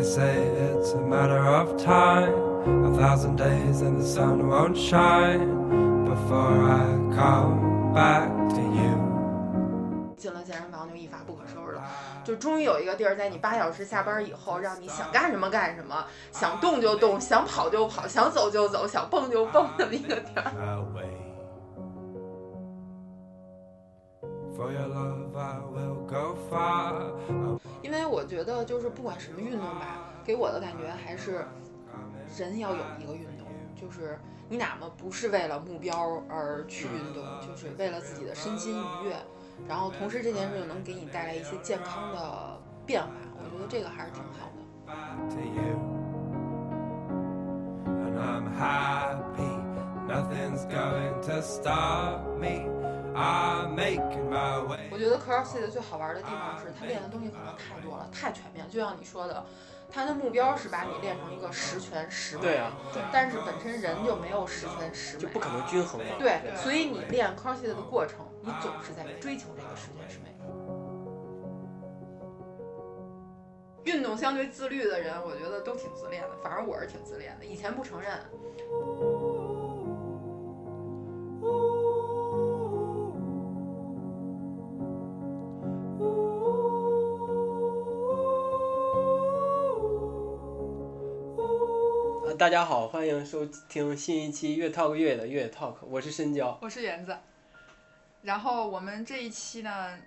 [0.00, 2.32] They say it's a matter of time,
[2.86, 8.96] a thousand days and the sun won't shine before I come back to you.
[10.16, 11.82] 进了健身房就一发不可收拾了，
[12.24, 20.50] 就终于有一个地儿，在你八小时下班以后，让你想干什么干什么，想动就动，想跑就跑，想走就走，想蹦就蹦这么一个地儿。
[28.40, 31.44] 觉得就是不管什么运动吧，给我的感觉还是
[32.38, 34.18] 人要有一个运动，就是
[34.48, 39.14] 你哪怕不是为了目标而去运动，就是为了自己的身心愉悦，
[39.68, 44.62] 然后同时这件事又能给你带来一些健康的变化，我觉得这个还是挺好的。
[53.12, 53.70] Back to you.
[53.70, 53.74] And I'm happy, nothing's going to stop me.
[53.74, 54.88] I'm making my way.
[54.90, 58.68] 我觉得 CrossFit 最好玩的地方是它练的东西可能太多了，太全面。
[58.68, 59.44] 就像你说的，
[59.90, 66.06] 它的目标是把你练成一个十全十美，对啊，对，但是本身人就没有十全十美，就不可能均衡嘛。
[66.18, 70.26] 对，所以你练 CrossFit 的过程，你总是在追求这个十全十美。
[73.84, 77.44] 运动相对自律的人，我觉得都挺自恋的，反正我是挺自恋的。
[77.44, 78.12] 以前不承认，
[92.40, 96.58] 大家好，欢迎收听新一期越 talk 越野的越野 talk，我是深交。
[96.62, 97.14] 我是园子。
[98.22, 99.98] 然后我们这一期呢，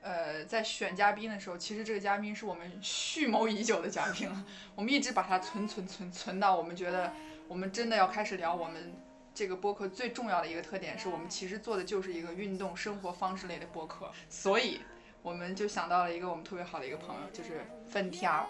[0.00, 4.44] 呃，在选嘉宾的时候，其实这个嘉宾是我们蓄谋已久的嘉宾了，
[4.76, 7.12] 我们一直把它存存存存到我们觉得
[7.48, 8.94] 我们真的要开始聊我们
[9.34, 14.80] 这个播客最重要的一个特点，是我们其实做的就是一个运动生活方式类的播客，所以
[15.22, 18.48] 我们就想到了一个我们特别好的一个朋友，就是粉条。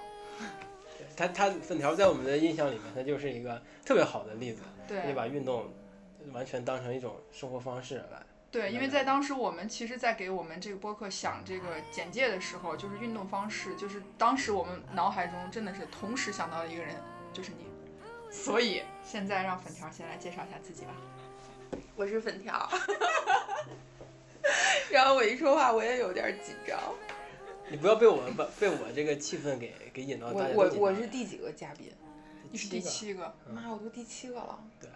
[1.16, 5.72] 他他粉条在我们的印象里面，他就是一个特别好的例子，可以对把运动
[6.32, 8.22] 完全当成一种生活方式来。
[8.50, 16.94] 对，因为在当时我们其实，在给我们这个播客想这个简介的时候，就是运动方式，就是当时我们脑海中真的是同时想到的一个人，
[17.32, 17.66] 就是你。
[18.31, 20.93] 所以现在让粉条先来介绍一下自己吧。
[21.97, 22.69] 我是粉条，
[24.91, 26.78] 然后我一说话我也有点紧张。
[27.70, 31.92] 你不要被我把 被我这个气氛给给引到我大家都我紧张我是第几个嘉宾？
[32.50, 34.58] 你是第七个，妈，我都第七个了。
[34.80, 34.88] 对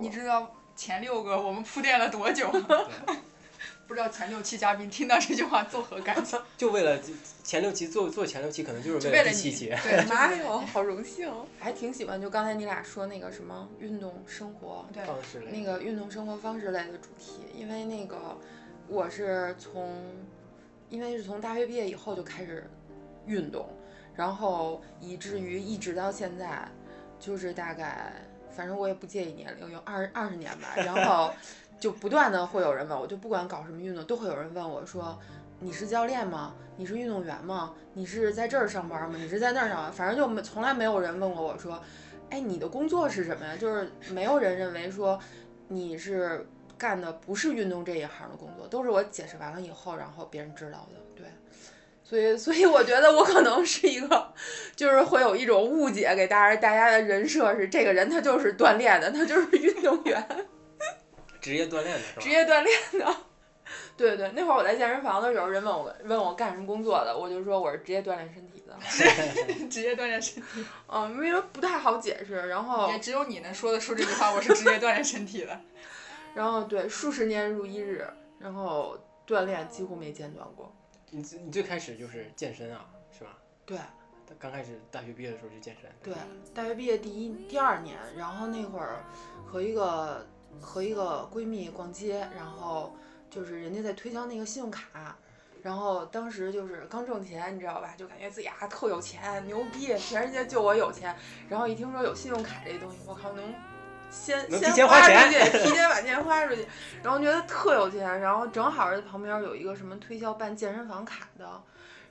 [0.00, 2.68] 你知道前六个我们铺垫了多久吗？
[3.86, 6.42] 不知道前六期嘉宾听到这句话作何感想？
[6.58, 7.00] 就为了
[7.44, 9.66] 前六期做做前六期，可能就是就为为了你，第七期。
[9.84, 11.32] 对，妈哟，好荣幸！
[11.60, 18.36] 还挺喜欢，就刚才你俩说那个什么运动生活，对方式类那个运动生活方式类的主题，因为那个
[18.88, 20.02] 我是从，
[20.88, 22.68] 因为是从大学毕业以后就开始
[23.26, 23.68] 运动，
[24.14, 26.68] 然后以至于一直到现在，
[27.18, 28.12] 就是大概，
[28.50, 31.32] 反正我也不介意年龄，有二二十年吧，然后
[31.78, 35.18] 就不断的会有人问我，就不管搞什么运动，都会有人问我说。
[35.58, 36.54] 你是教练吗？
[36.76, 37.72] 你是运动员吗？
[37.94, 39.16] 你是在这儿上班吗？
[39.18, 39.90] 你是在那儿上班？
[39.90, 41.82] 反正就没从来没有人问过我说，
[42.28, 43.56] 哎，你的工作是什么呀？
[43.56, 45.18] 就是没有人认为说
[45.68, 46.46] 你是
[46.78, 51.00] 干的不是运动这一行的工作，都是我解释完了以后，然后别人知道的。
[51.14, 51.26] 对，
[52.04, 54.32] 所以所以我觉得我可能是一个，
[54.74, 60.46] 就是会有一种误解，给大家大家的人设是这个人他就是锻炼的，他就是运动员，
[61.40, 62.20] 职业锻炼的是吧？
[62.20, 63.16] 职业锻炼的。
[63.96, 68.76] 对对，那会儿我在健身房的时候，人问我问我干什么工作的，我就说我是职业锻炼身体的。
[69.70, 74.32] 职业锻炼身体，嗯，因为不太好解释，然后也只有你能说得出这句话。
[74.32, 75.60] 我是职业锻炼身体的。
[76.36, 78.06] 然后对，数十年如一日，
[78.38, 80.70] 然后锻炼几乎没间断过。
[81.10, 83.38] 你最你最开始就是健身啊，是吧？
[83.64, 83.78] 对
[84.38, 85.90] 刚开始大学毕业的时候就健身。
[86.02, 86.14] 对，
[86.52, 89.02] 大学毕业第一第二年，然后那会儿
[89.46, 90.26] 和一个
[90.60, 92.94] 和一个闺蜜逛街，然后
[93.30, 95.16] 就是人家在推销那个信用卡。
[95.62, 97.94] 然后当时就是刚挣钱，你知道吧？
[97.96, 101.16] 就感觉自己啊特有钱，牛逼，全世界就我有钱。
[101.48, 103.54] 然后一听说有信用卡这东西，我靠，能
[104.10, 106.66] 先先提前花出钱去， 提前把钱花出去，
[107.02, 108.20] 然后觉得特有钱。
[108.20, 111.48] 然后正好是旁边有一个什么推销办健身房卡的，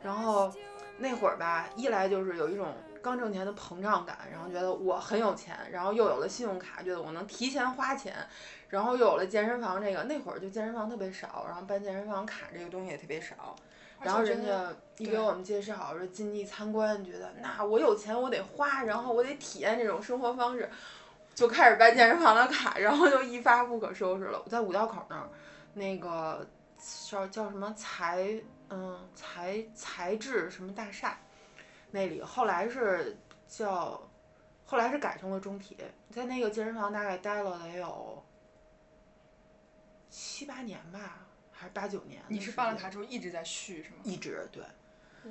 [0.04, 0.52] 然后
[0.98, 8.14] 那会儿吧，一来就是有一种刚挣钱的膨胀感，然后觉得我很有钱，然后又有了信用卡，觉得我能提前花钱，
[8.70, 13.56] 然后又有了健身房这个，那会儿就健身房特别少，然后办健身房卡这个东西也特别少。
[14.02, 20.70] 然后人家一给我们介绍说进地参观，觉得那我有钱我得花，然后我得体验这种生活方式，
[21.36, 24.42] 就开始办健身房的卡， 然后就一发不可收拾了。
[24.44, 25.30] 我在五道口那儿，
[25.74, 26.48] 那个
[27.10, 31.20] 叫叫什么财嗯财财智什么大厦，
[31.92, 33.18] 那里，后来是
[33.48, 34.02] 叫，
[34.66, 35.78] 后来是改成了中体，
[36.10, 38.24] 在那个健身房大概待了得有
[40.10, 42.24] 七八年吧，还是八九年。
[42.30, 43.98] 你是办了卡之后一直在续是吗？
[44.04, 44.64] 一直对。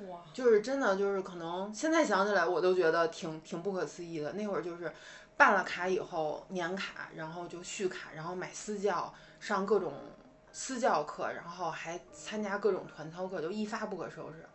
[0.07, 0.21] 哇。
[0.33, 4.33] 就是真的，就是可能现在想起来我都觉得挺挺不可思议的。
[4.33, 4.93] 那会儿就是
[5.37, 9.93] 办了卡以后年卡，然后就续卡，然后买私教，上各种
[10.51, 14.45] 私教课，然后还参加各种团操课，就一发不可收拾。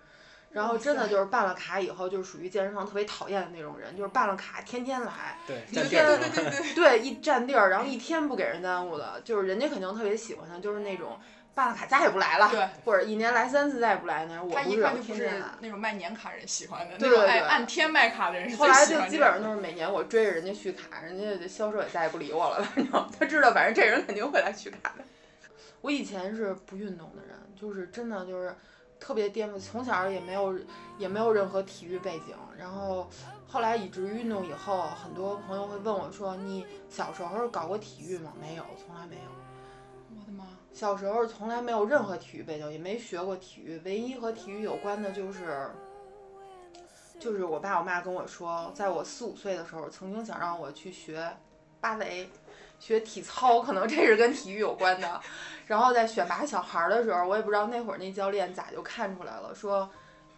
[0.51, 11.21] 然后真的就是办了卡以后，就是属于健身房特别讨厌的那种人，就是办了卡天天来，对，一天对对对对对，一占地儿，然后一天不给人耽误的，就是人家肯定特别喜欢他，就是那种
[11.55, 14.51] 办了卡再也不来了，对，或者一年来三次再也不来那种。
[14.51, 15.31] 他一看就不是
[15.61, 18.57] 那种卖年卡人喜欢的，那种爱按天卖卡的人。
[18.57, 25.05] 后来就基本上都是每年我追着人家续卡，人家销售也再也不理我了，反正他知道，反正这人肯定会来续卡的。
[25.81, 28.55] 我以前是不运动的人，就是真的就是。
[29.01, 30.55] 特别颠覆，从小也没有
[30.99, 33.09] 也没有任何体育背景，然后
[33.49, 39.23] 后来以至于运动以后，很多朋友会问我说：“你小时候搞过体育吗？”没有，从来没有。
[40.73, 45.71] 小时候从来没有任何体育背景，也没学过体育，唯一和体育有关的就是，
[47.19, 51.37] 就是我爸我妈跟我说，在我四五岁的时候，曾经想让我去学
[51.81, 52.29] 芭蕾。
[52.79, 55.21] 学体操，可能这是跟体育有关的。
[55.67, 59.87] 然后在选拔小孩的时候，我也不知道那会儿那教练咋就看出来了，说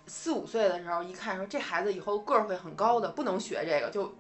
[0.08, 4.12] 四五岁的时候一看，说这孩子以后个儿会很高的，不能学这个，就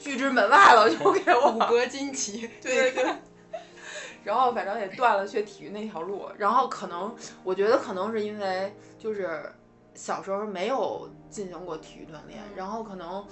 [0.00, 2.48] 拒之门外了，就给我骨骼惊奇。
[2.62, 3.14] 对对对。
[4.26, 6.28] 然后反正也断了学体育那条路。
[6.36, 7.14] 然后可能
[7.44, 9.40] 我觉得可能是因为就是
[9.94, 13.24] 小时候没有进行过体育锻炼，然后可能。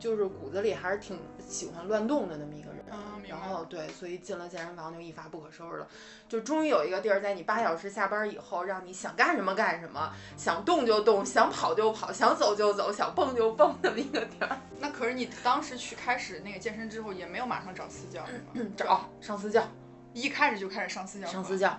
[0.00, 2.82] 就是骨子里还是挺喜欢乱动的那么一个人，
[3.28, 5.86] 然后对，所以进了健身房就一发不可收拾了，
[6.26, 14.56] 就终于有一个地儿，在你八小时下班以后，让你想干什么干什么，想动就动，想跑就跑，想走就走，想蹦就蹦那么一个地儿。
[14.78, 18.32] 那可是你当时去开始那个健身之后，也没有马上找私教是
[18.64, 18.70] 吗？
[18.74, 19.62] 找上私教，
[20.12, 21.26] 一开始就开始上私教。
[21.26, 21.78] 上私教。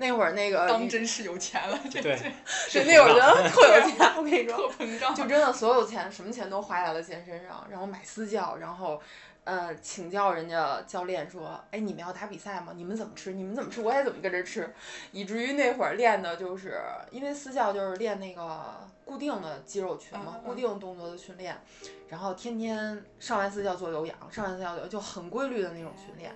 [0.00, 2.16] 那会儿那个当真是有钱了，对对，
[2.46, 9.02] 是那 会儿觉得特有钱， 我跟你说，特膨胀，就真的所有钱什么钱都花在了健身上，然后买私教，然后
[9.42, 12.74] 呃请教人家教练说，哎你们要打比赛吗？
[12.76, 13.32] 你们怎么吃？
[13.32, 14.72] 你们怎么吃我也怎么跟着吃，
[15.10, 21.60] 以至于那会儿练的就是因为私教就是练那个固定的肌肉群嘛，固定动作的训练，
[22.08, 26.32] 然后天天上完私教做有氧，上完私教就很规律的那种训练。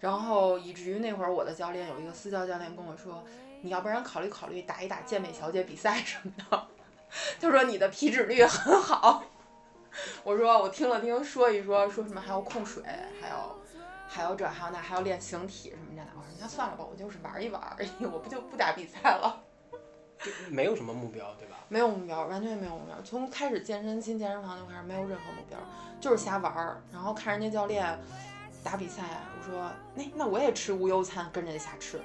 [0.00, 3.22] 然后以至于那会儿我的教练有一个私教教练跟我说，
[3.60, 6.66] 你要不然考虑考虑打一打健美小姐比赛什么的，
[7.38, 9.22] 就说你的皮脂率很好。
[10.24, 12.82] 我说我听了听说一说，说什么还要控水，
[13.20, 13.54] 还要
[14.08, 16.02] 还有这还有那还要练形体什么的。
[16.16, 19.42] 我说那算了吧，我就是玩一玩而已，我不就不打比赛了。
[20.22, 21.56] 就 没有什么目标对吧？
[21.68, 22.94] 没有目标，完全没有目标。
[23.02, 25.58] 从开始健身进健身房就开始没有任何目标，
[26.00, 27.98] 就是瞎玩儿，然后看人家教练。
[28.62, 29.02] 打比赛，
[29.38, 32.00] 我说那那我也吃无忧餐，跟着瞎吃，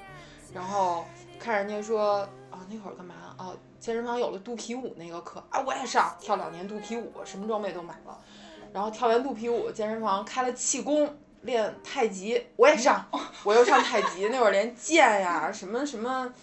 [0.54, 1.06] 然后
[1.40, 2.20] 看人家说
[2.50, 3.54] 啊那会儿干嘛啊？
[3.80, 8.18] 健身房有了肚皮舞那个课啊，我也上，跳两年肚皮舞，什么装备都买了，
[8.74, 13.06] 然后跳完肚皮舞，健身房开了气功，练太极，我也上，
[13.44, 16.34] 我又上太极，那会儿连剑呀什么什么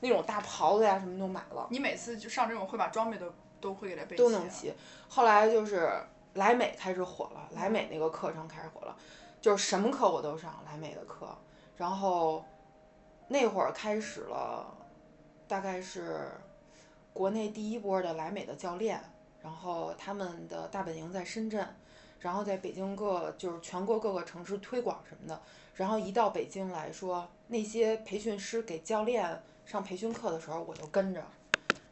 [0.00, 1.68] 那种大袍子呀什么都买了。
[1.70, 4.74] 你每次就上这种会把装备都都会给他备都能齐。
[5.08, 5.92] 后来就是
[6.34, 8.96] 莱美开始火了，莱美那个课程开始火了。
[9.40, 11.28] 就是什么课我都上莱美的课，
[11.76, 12.44] 然后
[13.28, 14.66] 那会儿开始了，
[15.46, 16.30] 大概是
[17.12, 19.00] 国内第一波的莱美的教练，
[19.40, 21.66] 然后他们的大本营在深圳，
[22.18, 25.40] 然后在北京各就是全国各个城市推广什么的，
[25.74, 31.22] 然后一到北京来说，那些培训师给教练上培训课的时候，我就跟着，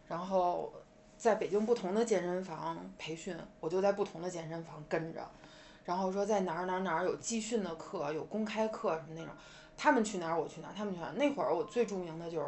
[0.08, 0.72] 然后
[1.16, 5.24] 在北京不同的健身房培训，我就在不同的健身房跟着。
[5.86, 9.32] 然后说在哪儿哪儿哪儿有集训的课，有公开课什么那种，
[9.76, 11.12] 他们去哪儿我去哪儿，他们去哪儿。
[11.14, 12.46] 那会儿我最著名的就是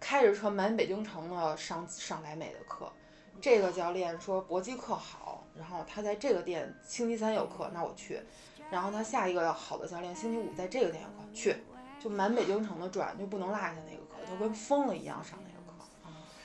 [0.00, 2.90] 开着车满北京城的上上莱美的课。
[3.40, 8.20] 这个教练说搏击课好，然后他在这个店星期三有课，那我去。
[8.70, 11.56] 然后他下一个好的教练星期五在这个店有课，去，
[12.02, 15.88] 就满北京城的转，就不能落下那个课，就跟疯了一样上那个课。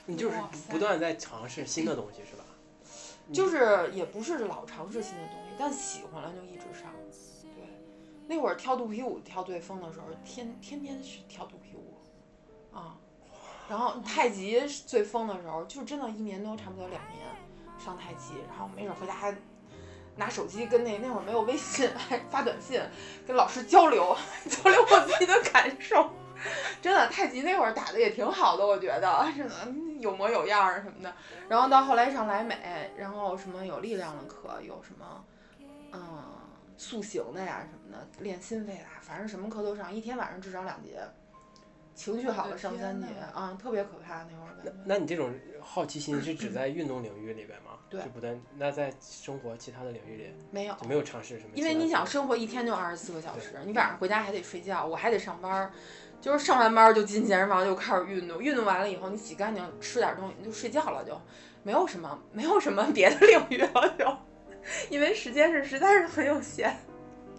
[0.06, 0.36] 你就是
[0.68, 2.44] 不断在尝试新的东西是吧？
[3.32, 5.54] 就是也不是老尝试新的东西。
[5.58, 6.92] 但喜欢了就一直上，
[7.54, 7.64] 对，
[8.26, 11.96] 那会儿跳肚皮舞跳最疯的时候，天天天去跳肚皮舞，
[12.76, 12.98] 啊，
[13.66, 17.26] 然后太极最疯的时候，就真的一年多差不多两年
[17.78, 19.34] 上太极，然后没准回家还
[20.16, 22.78] 拿手机跟那那会儿没有微信，还发短信
[23.26, 24.14] 跟老师交流
[24.46, 26.10] 交流我自己的感受，
[26.82, 29.54] 真的太极那会儿打的也挺好的，我觉得真的。
[30.00, 31.12] 有模有样儿什么的。
[31.48, 35.24] 然后到后来上莱美，然后什么有力量的课，有什么
[35.92, 36.00] 嗯
[36.76, 41.00] 塑形的呀什么的，练心肺的，反正什么课都上，一天晚上至少两节。
[41.94, 44.54] 情绪好了上三节啊，特别可怕那会儿。
[44.62, 47.70] 那那你这种好奇心是只在运动领域里边吗？
[47.88, 51.52] 对，就不在那在生活其他的领域里没有，就没有尝试什么。
[51.54, 55.72] 因为你想，生活一天就二十四个小时，你晚上回家还得睡觉，我还得上班，
[56.20, 61.20] 就是上完班就进健身房就开始运动，运动完了以后你洗干净吃点东西你就睡觉了，就
[61.62, 64.16] 没有什么没有什么别的领域了，就
[64.90, 66.76] 因为时间是实在是很有限。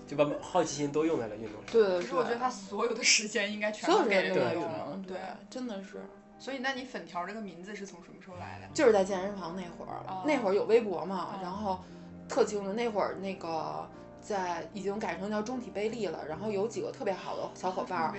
[0.07, 1.63] 就把好奇心都用在了运动上。
[1.69, 1.99] 对对对。
[1.99, 5.03] 可是我觉得他所有的时间应该全部给了运动。
[5.05, 5.17] 对，
[5.49, 6.01] 真的是。
[6.39, 8.67] 所以，那你粉条这个名字是从什么时候来的？
[8.73, 11.83] 就是在健身房那会儿，那会儿有微博嘛，然后
[12.29, 13.89] 特清楚那会儿那个
[14.21, 18.13] 在已经改成叫中体贝利了，然后有几个特别好的小伙伴儿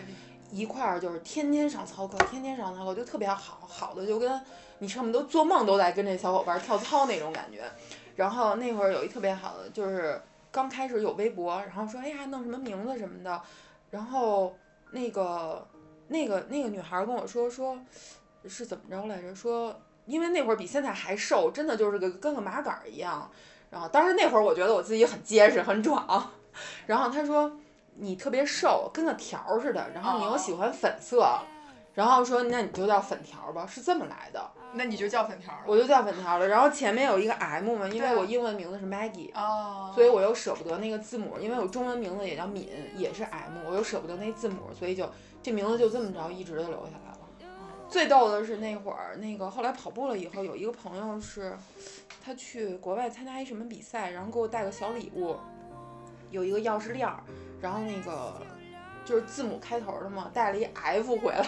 [0.50, 4.40] 一块儿就是天天上操课，天天上操课就特别好，好的就跟
[4.78, 7.62] 你什么都做梦都在跟这小伙伴跳操那种感觉。
[8.16, 10.20] 然后那会儿有一特别好的就是。
[10.50, 13.40] 刚开始有微博，然后说哎呀弄什么名字什么的，
[13.90, 14.56] 然后
[14.92, 15.64] 那个
[16.08, 17.78] 那个那个女孩跟我说说，
[18.46, 19.34] 是怎么着来着？
[19.34, 23.30] 说因为那会儿比现在还瘦，真的就是个跟个麻杆一样。
[23.70, 26.32] 然后当时那会儿我觉得我自己很结实很壮。
[26.86, 27.52] 然后她说
[27.98, 31.38] 你特别瘦，跟个条儿似的，然后你又喜欢粉色，
[31.94, 34.50] 然后说那你就叫粉条吧，是这么来的。
[34.74, 36.46] 那你就叫粉条我就叫粉条了。
[36.46, 39.32] 然后前面有一个 M 嘛，因为我英文名字是 Maggie，
[39.94, 45.10] 所以我又舍不得那个字母，因为我中文名字也叫敏，也是 M，我又舍不得那字母，所以就
[45.42, 47.18] 这名字就这么着一直就留下来了。
[47.88, 51.56] 最逗的是那会儿，那个后来跑步了以后，有一个朋友是，
[52.22, 55.34] 他去国外参加一什么比赛，然后给我带个小礼物，
[56.30, 57.24] 有一个钥匙链儿，
[57.60, 58.40] 然后那个
[59.04, 61.46] 就是字母开头的嘛，带了一 F 回来。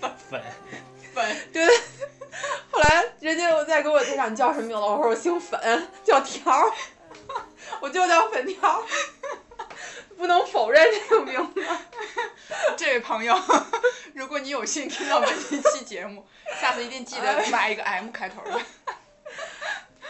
[0.28, 0.42] 粉。
[1.12, 1.66] 粉对，
[2.70, 6.72] 后来人家又再给我介绍你叫什么名字，我说我姓粉，叫条，
[7.82, 8.80] 我就叫粉条，
[10.16, 11.64] 不能否认这个名字。
[12.76, 13.36] 这位朋友，
[14.14, 16.24] 如果你有幸听到本期节目，
[16.60, 18.60] 下次一定记得买一个 M 开头的。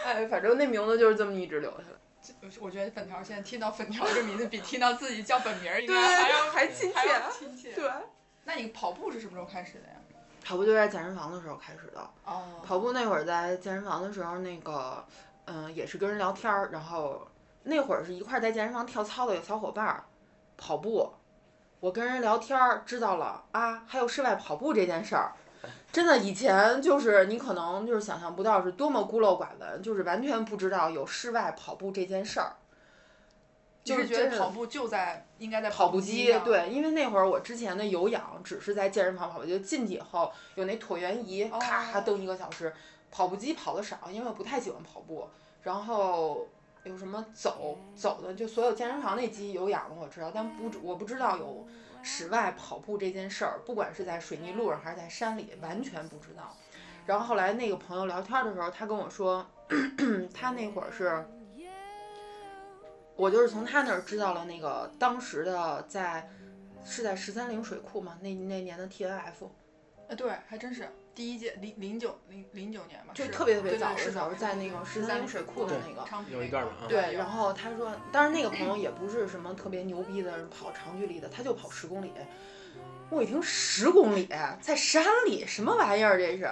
[0.05, 2.00] 哎，反正那名字就是这么一直留下来。
[2.59, 6.99] 我觉得粉条现在听到粉条这名字，比听到自己叫本名应该还要还亲切。
[7.37, 7.73] 亲切。
[7.73, 7.89] 对。
[8.43, 9.95] 那你跑步是什么时候开始的呀？
[10.43, 12.01] 跑步就在健身房的时候开始的。
[12.25, 15.05] 哦跑步那会儿在健身房的时候，那个，
[15.45, 17.27] 嗯，也是跟人聊天儿，然后
[17.63, 20.03] 那会儿是一块在健身房跳操的有小伙伴儿，
[20.57, 21.13] 跑步，
[21.79, 25.33] 我跟人聊天儿，知道了啊，还有室外跑步这件事儿，
[25.91, 32.55] 真的以前就是你可能就是想象不到是多么孤陋寡闻，就是完全不知道有室外跑步这件事儿。
[33.83, 42.71] 就是觉得跑步就在应该在跑步机，对，因为那会儿我之前的有氧只是在健身房跑步，就进去以后有那椭圆仪，咔蹬一个小时，
[43.09, 45.27] 跑步机跑的少，因为我不太喜欢跑步。
[45.63, 46.47] 然后
[46.83, 51.65] 有什么走走的，就所有健身房那机有氧的我知道，但不我不知道有
[52.03, 56.55] 室外跑步这件事儿，不管是在水泥路上还是在山里，完全不知道。
[57.05, 59.45] 然后后来那个朋友聊天的时候，他跟我说，
[60.33, 61.25] 他那会儿是。
[63.17, 66.27] 我就是从他那儿知道了那个当时的在，
[66.83, 68.17] 是在十三陵水库嘛？
[68.21, 69.51] 那那年的 T N F，
[70.07, 70.89] 呃，对，还真是
[71.21, 76.71] 第一届零零九零零九年吧，就特别特别早的时候，在那个十三陵水库的那个，有一段吧。
[76.89, 82.11] 对，然后他说，当然那个朋友也不是什么特别牛逼的跑长距离的，他就跑十公里。
[83.11, 84.27] 我一听十公里
[84.61, 86.49] 在山里，什么玩意儿这是？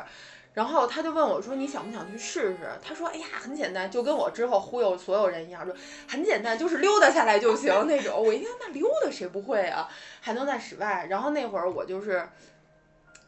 [0.53, 5.73] 然后他就问我说：“你想不想去试试？”他说：“哎呀，很简单，就跟我之后忽悠所有人一样，说
[6.07, 9.89] 很简单，就是溜达下来就行 那种。”我一听，那溜达谁不会啊？
[10.21, 11.07] 还能在室外。
[11.09, 12.29] 然后那会儿我就是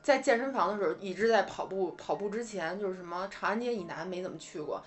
[0.01, 4.81] 在健身房的时候一直在跑步，跑步之前就是什么长安街以南没怎么去过，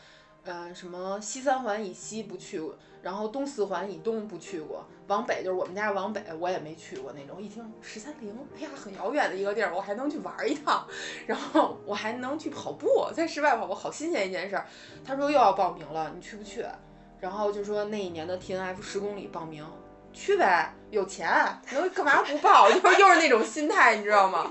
[0.45, 2.77] 嗯，什么西三环以西不去过。
[3.03, 7.41] 然后东四环以东不去过，往北就是我们家往北，我也没去过那种。
[7.41, 10.87] 一听十三陵，哎呀，很遥远的一个地儿，我还能去玩一趟，
[11.27, 14.67] 然后我还能去跑步，在室外跑步，好新鲜一件事儿。
[15.05, 16.65] 他说又要报名了，你去不去？
[17.21, 19.63] 然后就说那一年的 T N F 十公里报名，
[20.15, 21.31] 去呗，有钱，
[21.73, 22.71] 能干嘛不报？
[22.73, 24.51] 就是又是那种心态，你知道吗？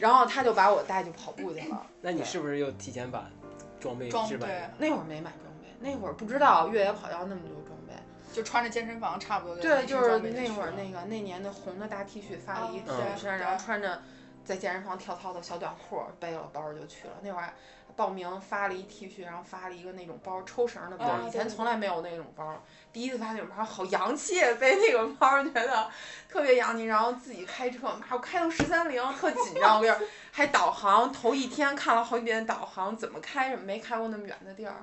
[0.00, 1.86] 然后他就把我带去跑步去了。
[2.00, 3.30] 那你是不是又提前把
[3.78, 4.68] 装备置备？
[4.78, 7.94] 那会儿没买装备，那会儿不知道越野跑要那么多装备。
[8.32, 9.62] 就穿着健身房差不多的。
[9.62, 14.00] 对，就是那会儿那个那年的红的大 T 恤，发了一雪山，然后穿着
[14.44, 17.14] 在健身房跳操的小短裤，背了包就去了。
[17.22, 17.52] 那会儿
[18.00, 25.86] 报名发了一 T 恤，然后发了一个那种包抽绳的包，啊以前从来没有那种包，第一次发那种包好洋气，背那个包觉得
[26.26, 34.76] 特别洋气，然后自己开车，妈我开到十三陵特紧张，我跟你说还导航，头一天看了好几遍导航怎么开，没开过那么远的地儿，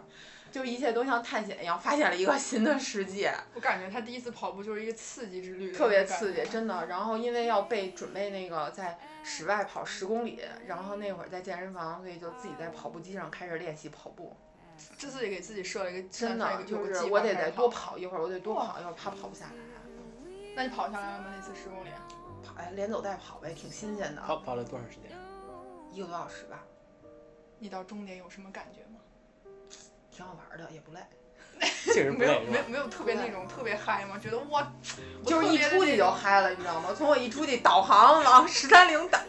[0.51, 3.33] 就一切都像探险一样，发现了一个新的世界。
[3.53, 6.43] 我感觉他第一次跑步就是一个刺激之旅，特别刺激，。
[6.49, 6.87] 真的。
[6.87, 14.35] 然后因为要备准备那个在室外跑十公里，然后那会儿在健身房，所以就自己在跑步机上开始练习跑步。
[14.97, 19.51] 这次也给自己设了一个真的就是我得再多跑一会儿，我得多跑一会儿，怕跑不下来。
[20.55, 21.33] 那你跑下来了吗？
[21.35, 21.89] 那次十公里？
[22.43, 24.21] 跑哎，连走带跑呗，挺新鲜的。
[24.21, 25.11] 跑跑了多长时间？
[25.91, 26.63] 一个多小时吧，
[27.59, 28.86] 你到终点有什么感觉吗？
[30.17, 30.99] 挺好玩的，也不累。
[31.93, 32.39] 确实不没有？
[32.41, 34.17] 没有没有特别那种特别嗨吗？
[34.19, 34.67] 觉得哇，
[35.23, 36.89] 我就是一出去就嗨了，你知道吗？
[36.95, 39.19] 从我一出去导航往十三陵导，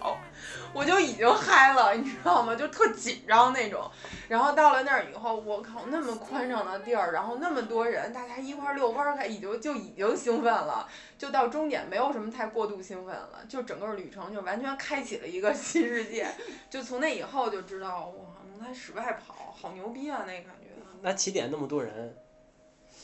[0.72, 2.54] 我就已经嗨了，你知道吗？
[2.54, 3.90] 就特紧张那种。
[4.28, 10.88] 然后到了那儿以后，我靠，那么宽敞的地儿，然后那么多人，大家一块儿遛弯儿开，已经就已经兴奋了。
[11.18, 16.26] 就到终点没有什么太过度兴奋了，就整个旅程就完全开启了一个 新世界。
[16.70, 20.68] 就从那以后就知道，哇，能在室外跑，好牛逼啊，那感觉。
[21.02, 22.16] 那起点那么多人，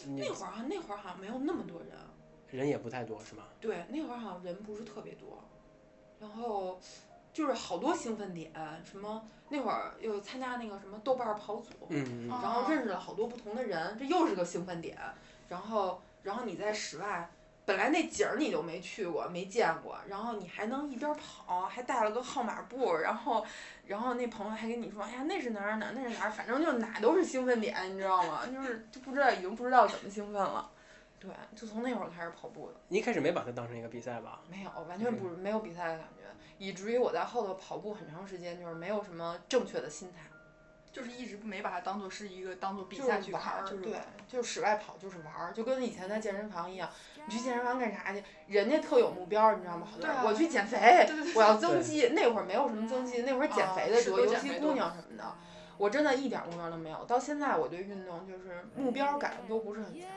[0.08, 1.90] 那会儿啊，那会儿好像没有那么多人。
[2.50, 3.44] 人也不太多是吗？
[3.60, 5.42] 对，那会儿好像人不是特别多，
[6.20, 6.78] 然后
[7.32, 8.52] 就是好多兴奋点，
[8.84, 14.96] 什么那会儿又参加那个什么豆瓣儿跑组，嗯，然后认识了好多不同的人，这又是个兴奋点。
[15.48, 17.28] 然后，然后你在室外，
[17.66, 23.44] 本来那景儿你就没去过、没见过，然后你还能一边跑，还带了个号码布，然后，
[23.86, 28.46] 然后那朋友还跟你说，哎呀，那是哪儿哪儿，那是哪儿，反正就哪都是兴奋点，你知道吗？
[28.46, 30.70] 就是就不知道已经不知道怎么兴奋了。
[31.18, 32.74] 对，就从那会儿开始跑步的。
[32.88, 34.42] 你一开始没把它当成一个比赛吧？
[34.50, 36.24] 没有，完全不没有比赛的感觉，
[36.58, 40.18] 以至于我在后头跑步很长时间就是没有什么正确的心态，
[40.94, 43.98] 就是一直没把它当做是一个当做比赛去玩儿，看，就是对，
[44.28, 46.88] 就是室外跑就是玩儿，就跟以前在健身房一样，
[47.26, 48.22] 你去健身房干啥去？
[48.46, 49.88] 人家特有目标，你知道吗？
[50.00, 55.36] 对啊我去减肥对对对，我要增肌，那会儿没有什么增肌，那会儿减肥的多，啊尤其姑娘什么的，
[55.78, 57.04] 我真的一点儿目标都没有。
[57.06, 60.08] 到现在我对运动就是目标感都不是很强，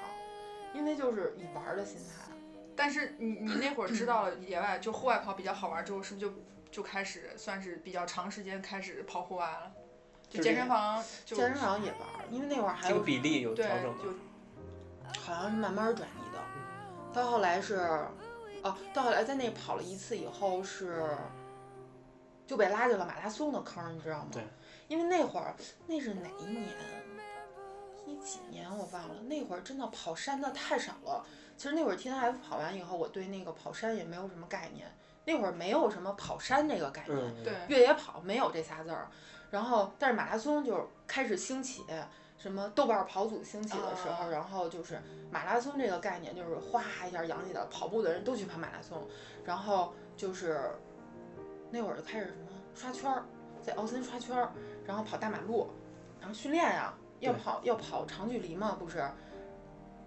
[0.75, 2.31] 因为就是以玩儿的心态。
[2.75, 6.33] 但是你你那会儿知道了野外就户外跑比较好玩之后，是不是就
[6.69, 9.71] 就开始算是比较长时间开始跑户外了？
[10.29, 13.95] 就就是健身房就健身房也玩儿，因为那会儿还这个有比例有对调整
[15.19, 16.39] 好像是慢慢转移的，
[17.13, 17.75] 到后来是，
[18.61, 21.17] 哦，到后来在那跑了一次以后是，
[22.45, 24.27] 就被拉进了马拉松的坑儿，你知道吗？
[24.31, 24.43] 对。
[24.87, 25.53] 因为那会儿
[25.85, 26.69] 那是哪一年？
[28.05, 31.25] 一几年我忘了，那会儿真的跑山的太少了。
[31.57, 34.89] 其实那会儿 T N F 跑完以后，我对那个跑山也没有什么概念，
[35.25, 37.17] 那会儿没有什么跑山这个概念。
[37.19, 39.09] 嗯，对，越野跑没有这仨字儿，
[39.49, 41.83] 然后但是马拉松就开始兴起，
[42.37, 49.07] 什么豆瓣儿跑组兴起的时候，啊然后就是马拉松这个概念就是哗一下扬起来了，跑步的人都去跑马拉松，
[49.43, 50.71] 然后就是
[51.71, 53.25] 那会儿就开始什么刷圈儿，
[53.61, 54.51] 在奥森刷圈儿，
[54.85, 55.67] 然后跑大马路，
[56.19, 59.03] 然后训练呀、要跑要跑长距离嘛，不是？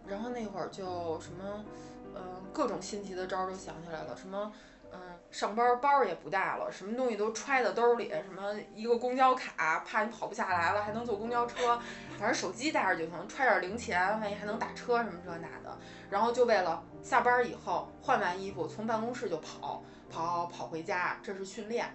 [0.06, 1.64] 然后那会儿就什么，
[2.14, 2.20] 呃，
[2.52, 4.79] 各种新奇的招儿都想起来了，什么，嗯、
[5.30, 11.78] 上班包也不带了，什么东西都揣在兜里，什么一个公交卡，怕你跑不下来了还能坐公交车，
[12.18, 15.78] 反正手机带着就行，揣点零钱，万一还能打车什么这那的。
[16.10, 21.86] 然后就为了下班以后换完衣服从办公室就跑，跑跑回家，这是训练。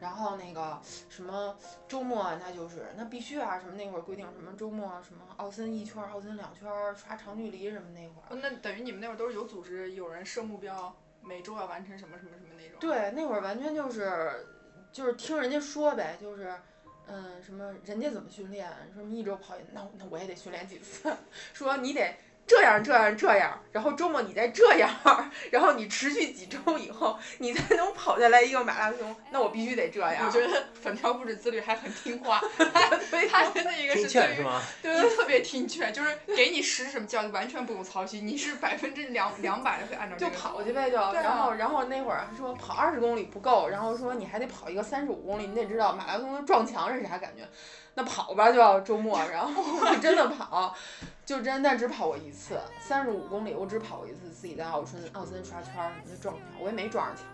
[0.00, 1.56] 然后那个什么
[1.88, 8.40] 周末那就是那必须啊，什么那会儿规定什么周末什么奥森一圈、奥森两圈，刷长距离什么那会儿。
[8.40, 10.94] 那等于你们那会儿都是有组织，有人设目标，
[11.28, 12.80] 每周要完成什么什么什么那种。
[12.80, 14.46] 对，那会儿完全就是
[14.90, 16.54] 就是听人家说呗，就是
[17.06, 21.14] 嗯什么人家怎么训练，说你一周跑，那那我也得训练几次，
[21.52, 22.16] 说你得
[22.48, 24.90] 这样这样这样，然后周末你再这样，
[25.52, 30.26] 然后你持续几周以后，你才能跑下来一个马拉松，那我必须得这样。
[30.26, 32.40] 我觉得粉条不止自律，还很听话。
[33.30, 34.62] 他他的一个听是对于劝是吗？
[34.82, 47.46] 对你特别听劝，就是给你使什么教，就完全不用操心，你是百分之两两百的会按照这就跑去呗，就，然后然后那会儿说跑二十公里不够，然后说你还得跑一个三十五公里，你得知道马拉松的撞墙是啥感觉，
[47.94, 49.62] 那跑吧就要周末，然后
[49.94, 50.74] 就 真的跑，
[51.28, 57.24] 就真但只跑过一次，三十五公里我只跑过一次，自己在奥森奥森刷圈儿什么的撞墙，我也没撞上墙，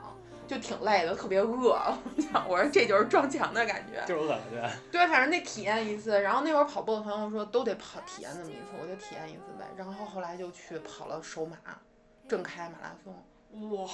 [0.49, 1.79] 就挺累的，特别饿，
[2.49, 4.69] 我说这就是撞墙的感觉，就是饿了，对？
[4.91, 6.21] 对，反正得体验一次。
[6.21, 9.65] 然后那会儿跑步的朋友说都得跑体验那么一次，我就体验一次呗。
[9.77, 11.57] 然后后来就去跑了首马，
[12.27, 13.15] 正开马拉松。
[13.71, 13.89] 哇，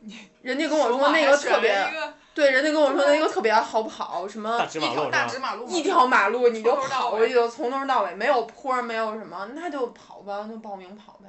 [0.42, 1.90] 人家跟我说那个特别，
[2.34, 11.28] 对，人家跟我说那个特别好跑，什么一条大直马路，一条马路你就跑过去，就从头到尾没有坡，没有什么，那就跑吧，就报名跑呗，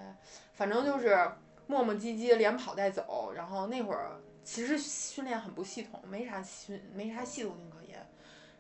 [0.54, 1.32] 反正就是
[1.68, 3.34] 磨磨唧唧，连跑带走。
[3.36, 8.08] 然后那会儿其实训练很不系统，没啥训，没啥系统性可言，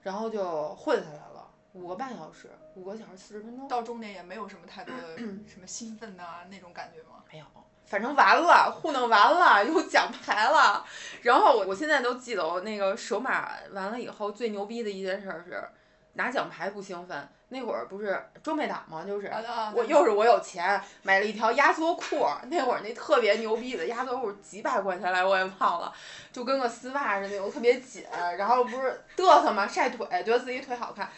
[0.02, 1.48] 然后就混下来了。
[1.74, 5.18] 五个半小时，五个小时四十分钟，到终点也没有什么太多的
[5.48, 7.24] 什么兴奋呐那种感觉吗？
[7.32, 7.46] 没有，
[7.90, 10.86] 反正完了，糊弄完了，有奖牌了。
[11.24, 15.68] 然后我我现在都记得，我那个首马完了以后最牛逼的一件事是
[16.14, 17.28] 拿奖牌不兴奋。
[17.52, 19.04] 那会儿不是装备党吗？
[19.08, 19.28] 就是
[19.74, 25.92] 我又是我有钱买了一条压缩裤，那会儿那特别牛逼的压缩裤几百块钱来我也忘了，
[26.32, 28.06] 就跟个丝袜似的，那种特别紧，
[28.38, 31.10] 然后不是嘚瑟嘛晒腿，觉得自己腿好看。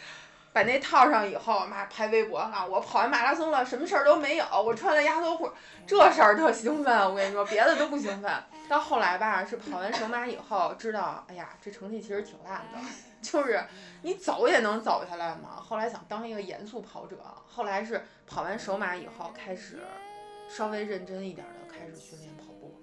[0.52, 2.66] 把那套上以后，妈拍微博了。
[2.68, 4.44] 我跑完马拉松了，什么事儿都没有。
[4.62, 5.50] 我穿了压缩裤，
[5.86, 6.94] 这事儿特兴奋。
[7.08, 8.30] 我跟你说，别的都不兴奋。
[8.68, 12.78] 到后来吧，是跑完首马以后，知道，哎呀，这成绩其实挺烂的。
[13.22, 13.64] 就是
[14.02, 15.56] 你走也能走下来嘛。
[15.56, 17.16] 后来想当一个严肃跑者。
[17.46, 19.80] 后来是跑完首马以后，开始
[20.48, 22.78] 稍微认真一点的开始训练跑步。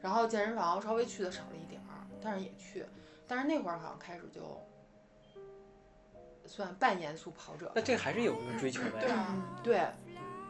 [0.00, 2.86] 然后健身房稍微去的少了一点儿，但是也去。
[3.26, 4.64] 但是那会儿好像开始就。
[6.46, 9.26] 算半严肃跑者，那这还是有一个追求的呀。
[9.62, 9.86] 对，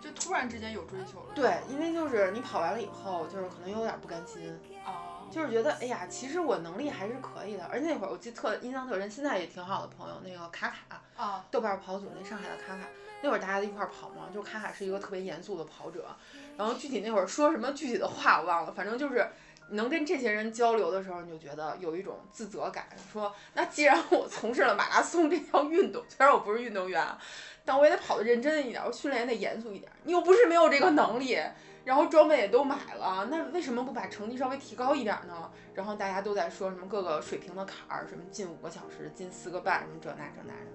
[0.01, 1.33] 就突然之间有追求了。
[1.35, 4.59] 对，因为就是你跑完了以后，就是可能有点不甘心，
[5.31, 7.65] 就是觉得哎呀，其实我能力还是可以的。
[7.67, 12.87] 而且那会儿我记得特印象特深，现在也挺好的朋友，那个卡卡啊，豆瓣跑组那上海的卡卡，
[13.23, 16.07] 那会儿大家一块儿跑嘛，就卡卡是一个特别严肃的跑者，
[16.57, 19.27] 然后具体那会儿说什么具体的话我忘了，反正就是。
[19.75, 27.07] 能跟这些人交流的时候，你就觉得有一种自责感，说那既然我从事了马拉松这项运动，虽然我不是运动员，
[27.65, 29.91] 但我也得跑得认真一点，我训练也得严肃一点。
[30.05, 31.39] 你又不是没有这个能力，
[31.85, 35.51] 然后装备也都买了，那为什么不把成绩稍微提高一点呢？
[35.75, 40.71] 然后大家都在说什么各个水平的坎儿，什么进五个小时，进四个半，什么这那这那的，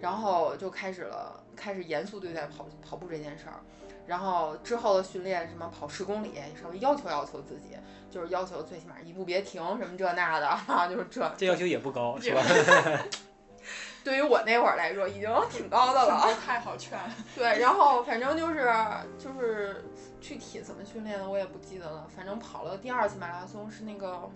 [0.00, 3.60] 然后就开始了，开始严肃对待跑跑步这件事儿。
[4.06, 7.76] 然后之后的训练，什么跑十公里，稍微要求要求自己，
[8.10, 11.32] 就是要求最起码一步别停，什么这那的啊， 就是这。
[11.38, 12.42] 这要求也不高，是吧？
[14.04, 16.28] 对于我那会儿来说，已经挺高的了。
[16.44, 17.08] 太好劝了。
[17.34, 18.70] 对，然后反正就是
[19.16, 19.82] 就是
[20.20, 24.30] 具体怎么训练的我也不记得了，反正跑了第二次马拉松是那个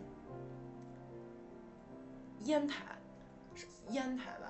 [2.44, 2.84] 烟台，
[3.90, 4.47] 烟台吧。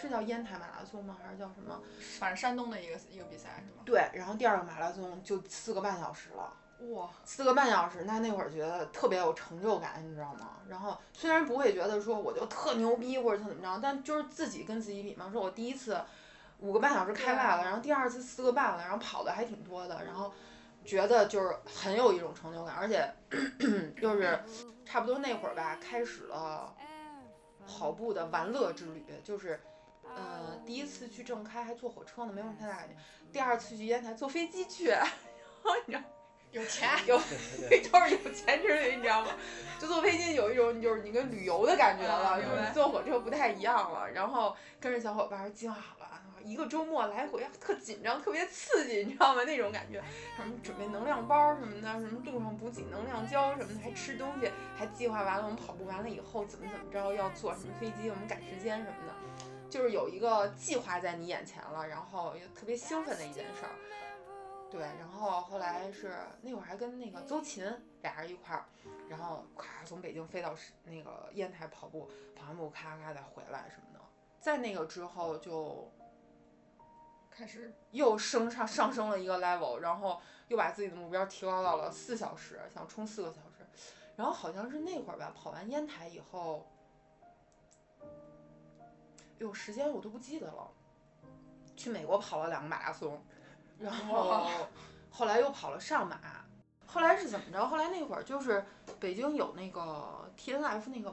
[0.00, 1.16] 是叫烟台马拉松吗？
[1.22, 1.80] 还是叫什么？
[2.18, 3.82] 反正山东的一个一个比赛是吗？
[3.84, 6.52] 对，然后第二个马拉松就四个半小时了。
[6.94, 10.56] 哇，四个半小时，那那会儿觉得特别有成就感，你知道吗？
[10.66, 15.28] 然后虽然不会觉得说我就特牛逼或者特怎么着，但就是自己跟自己比嘛。
[15.30, 16.00] 说我第一次
[16.60, 20.32] 五个半小时开外了，然后第二次四个半了，然后跑的还挺多的，然后
[20.82, 23.12] 觉得就是很有一种成就感，而且
[24.00, 24.42] 就是
[24.86, 26.74] 差不多那会儿吧，开始了
[27.66, 29.60] 跑步的玩乐之旅，就是。
[30.16, 32.94] 呃，第一次去正开还坐火车呢，没什么太大感觉。
[33.32, 35.04] 第二次去烟台坐飞机去，然
[35.62, 36.04] 后你知道，
[36.52, 37.16] 有钱有，
[37.92, 39.30] 都是有钱之人，你知道吗？
[39.78, 44.10] 就坐飞机有一种就是你跟旅游的感觉了，就是坐火车不太一样了。
[44.10, 46.06] 然后跟着小伙伴计划好了，
[46.44, 49.44] 一个周末来回，特紧张，特别刺激，你知道吗？
[49.44, 50.02] 那种感觉，
[50.36, 59.14] 什么准备能量包什么的，什么路上补给能量胶什么的，还吃东西，还计划完了我们跑步完了以后怎么怎么着，要坐什么飞机，我们赶时间什么的。
[59.70, 63.70] 就是有一个计划在你眼前了，然后又特别兴奋的一件事儿，
[64.68, 67.64] 对，然后后来是那会儿还跟那个邹琴
[68.02, 68.66] 俩人一块儿，
[69.08, 70.54] 然后咔从北京飞到
[70.84, 74.00] 那个烟台跑步，跑完步咔咔再回来什么的，
[74.40, 75.88] 在那个之后就
[77.30, 83.64] 开始又升上上升了一个 level，然后又把自己的目标提高到了四小时，想冲四个小时，
[84.16, 86.66] 然后好像是那会儿吧，跑完烟台以后。
[89.40, 90.70] 有时间我都不记得了，
[91.76, 93.20] 去美国跑了两个马拉松，
[93.78, 94.46] 然后
[95.10, 96.18] 后来又跑了上马，
[96.86, 97.66] 后来是怎么着？
[97.66, 98.64] 后来那会儿就是
[99.00, 101.12] 北京有那个 T N F 那个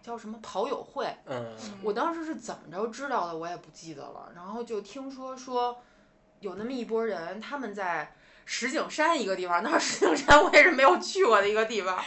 [0.00, 5.82] 叫什么跑友会，嗯，我当时是怎么着知道的我也不记得了，然后就听说说
[6.40, 8.14] 有那么一拨人他们在。
[8.50, 12.02] 石景山一个地方，那石景山我也是没有去过的一个地方。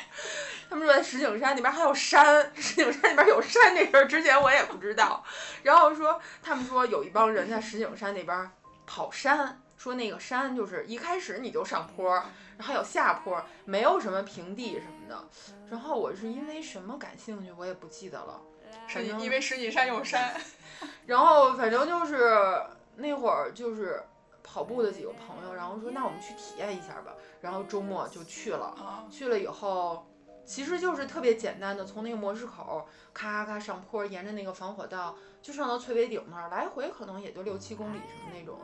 [0.72, 5.22] 他们说在石景山那边还有山，石景山那边有山这事儿之前我也不知道。
[5.64, 8.50] 然后说他们说有一帮人在石景山那边
[8.88, 12.10] 跑山，说那个山就是一开始你就上坡，
[12.58, 15.22] 然后有下坡，没有什么平地什么的。
[15.70, 18.40] 然后我是因为什么感兴趣，我也不记得了。
[18.88, 20.40] 是因为石景山有山。
[21.06, 22.64] 然后反正就是
[22.96, 24.02] 那会儿就是。
[24.44, 28.66] 跑步的几个朋友，然后说那我们去体验一下吧，然后周末就去了。
[28.66, 30.06] 啊，去了以后，
[30.46, 38.60] 其实就是特别简单的，从那个模式口咔咔咔上坡，沿着那个防火道就上到翠微顶那儿，来回可能也就六七公里什么那种，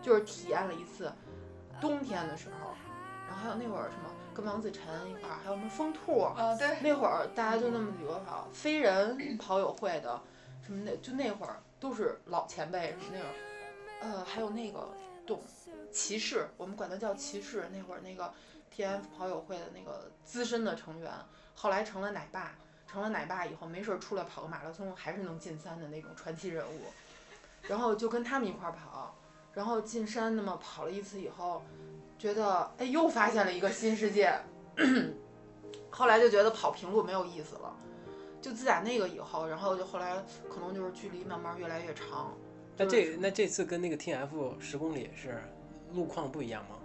[0.00, 1.12] 就是体验了一次。
[1.80, 2.70] 冬天的时候，
[3.28, 10.20] 然后还有那会儿什么跟王子晨一块儿，还有什么风兔，啊对，那会儿大家就那么几个跑，飞人跑友会的
[10.64, 13.28] 什么的，就那会儿都是老前辈什么那种，
[14.00, 14.88] 呃，还有那个
[15.26, 15.42] 董
[15.90, 18.32] 骑士，我们管他叫骑士，那会儿那个
[18.74, 21.12] T F 跑友会的那个资深的成员，
[21.54, 22.52] 后来成了奶爸，
[22.86, 26.80] 成了奶爸以后没事儿出来跑个马拉松还是能进三的那种传奇人物，
[27.68, 29.14] 然后就跟他们一块儿跑，
[29.52, 31.62] 然后进山那么跑了一次以后，
[32.18, 34.32] 觉得哎又发现了一个新世界。
[35.90, 37.76] 后来就觉得跑平路没有意思了，
[38.40, 42.32] 就自打那个以后，然后就后来可能就是距离慢慢越来越长。
[42.78, 45.42] 那这那这次跟那个 T F 十公里是
[45.92, 46.76] 路况不一样吗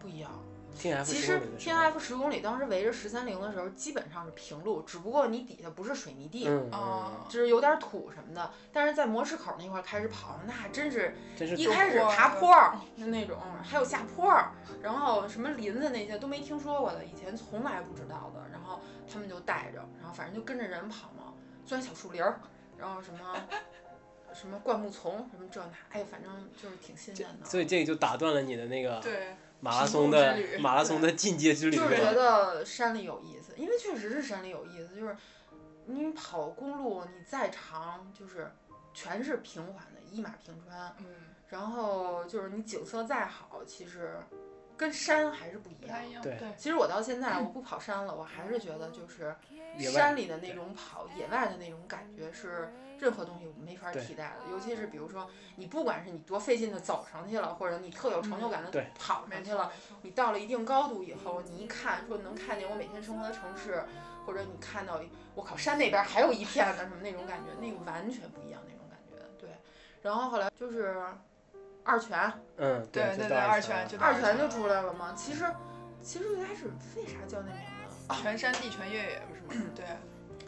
[0.00, 0.32] 不一样。
[0.78, 8.50] ？T F 其实 T F 十公里当时围着十三陵的时候，基本上是平路，只不过你底下不是水泥地，嗯啊嗯，就是有点土什么的。
[8.72, 18.46] 但是在模式口那块儿开始跑，那真是真是一开始爬坡儿就那种，还有下坡儿，然后什么林子那些都没听说过的，以前从来不知道的。
[18.50, 21.32] 然后他们就带着，然后反正就跟着人跑嘛，
[21.64, 22.38] 钻小树林儿，
[22.76, 23.34] 然后什么
[24.34, 27.46] 什么灌木丛，什么这那，哎，反正就是挺新鲜的。
[27.46, 32.12] 所以这个就打断了你的那个对，马拉松的马拉松的进阶之旅就是觉。
[32.12, 35.16] 得山里有意思，因为确实是山里有意思，就是
[35.86, 38.50] 你跑公路，你再长，就是
[38.94, 41.06] 全是平缓的，一马平川，嗯，
[41.48, 44.16] 然后就是你景色再好，其实
[44.76, 46.22] 跟山还是不一样。
[46.22, 49.34] 对，其实我到现在我不跑山了，我还是觉得就是
[49.78, 54.50] 山里的那种跑，野外的那种感觉是任何东西没法对替代的。
[54.50, 63.84] 尤其是比如说，你不管是你多费劲的走上去了，或者你特有成就感的跑上去了，你到了一定高度以后，你一看说能看见我每天生活的城市，
[64.26, 65.00] 或者你看到
[65.34, 69.24] 我靠山那边还有一片的，什么那种感觉，那个完全不一样那种感觉。
[69.38, 69.50] 对，
[70.02, 70.96] 然后后来就是
[71.84, 75.14] 二泉，嗯，对对对二泉就二泉就出来了嘛。
[75.16, 75.44] 其实
[76.02, 78.14] 其实最开始为啥叫那名字？
[78.22, 79.70] 全山地全越野不是吗？
[79.74, 79.84] 对，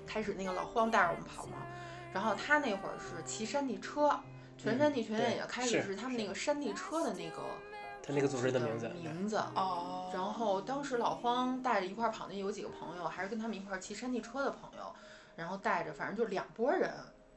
[0.06, 1.58] 开始那个老荒带着我们跑嘛，
[2.12, 4.20] 然后他那会儿是骑山地车，
[4.58, 7.42] 全山地全越野，开始是是他们那个山地车的那个
[8.02, 9.36] 他那个组织的名字，名字。
[9.54, 14.92] 哦，然后当时老方带着一块儿跑，那有几个朋友，还是跟他们一块儿骑山地车的朋友，
[15.36, 16.92] 然后带着，反正就两拨人。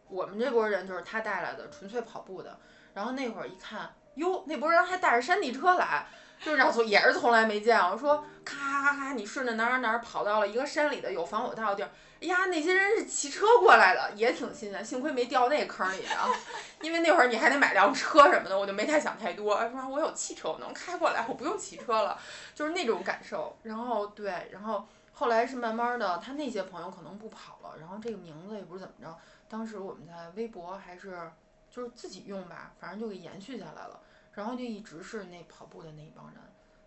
[0.10, 2.60] 我们这拨人就是他带来的，纯粹跑步的。
[2.94, 6.06] 然后那会儿一看，哟，那拨人还带着山地车来，
[6.40, 7.98] 就是让从也是从来没见我。
[7.98, 11.92] 说咔咔咔，你顺着哪儿哪儿跑到了一个山里的有防火道的地儿，哎
[12.28, 14.84] 呀，那些人是骑车过来的，也挺新鲜。
[14.84, 16.28] 幸亏没掉那坑里啊，
[16.82, 19.58] 因为那会儿你还得买辆车什么的，我就没太想太多。
[19.70, 22.20] 说我有汽车，我能开过来，我不用骑车了。
[22.54, 23.56] 就是那种感受。
[23.64, 29.18] 然后对，然后后来是慢慢的，他那些朋友可能不跑了，然后这个名字也不是怎么着，
[29.50, 31.32] 当时我们在微博还是
[31.70, 34.00] 就是自己用吧，反正就给延续下来了。
[34.34, 36.36] 然后就一直是那跑步的那一帮人，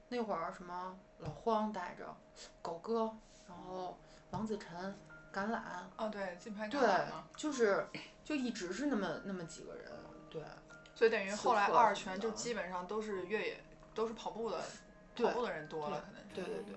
[0.09, 2.05] 那会儿什么老荒带着
[2.61, 3.15] 狗哥，
[3.49, 3.97] 然后
[4.31, 4.97] 王子晨、
[5.37, 5.61] 橄榄，
[5.99, 7.87] 哦对，金牌橄对榄嘛，，就是
[8.25, 9.93] 就一直是那么那么几个人，
[10.31, 10.41] 对
[10.95, 13.61] 所以等于后来二拳什么的就基本上都是越野，
[13.95, 14.59] 都是跑步的，
[15.15, 16.35] 跑步的人多了，可能是。
[16.35, 16.75] 对对对，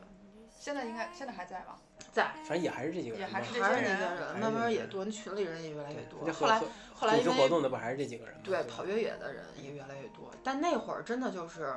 [0.60, 1.78] 现在应该现在还在吧？
[2.12, 2.34] 在。
[2.44, 3.22] 反正也还是这几个人。
[3.22, 6.20] 也还是这些人慢慢也多，群里人也越来越多。
[6.26, 6.62] 这后来
[6.94, 8.42] 后来因为活动的不还是这几个人吗？
[8.44, 10.30] 对，跑越野的人也越来越多。
[10.44, 11.74] 但那会儿真的就是，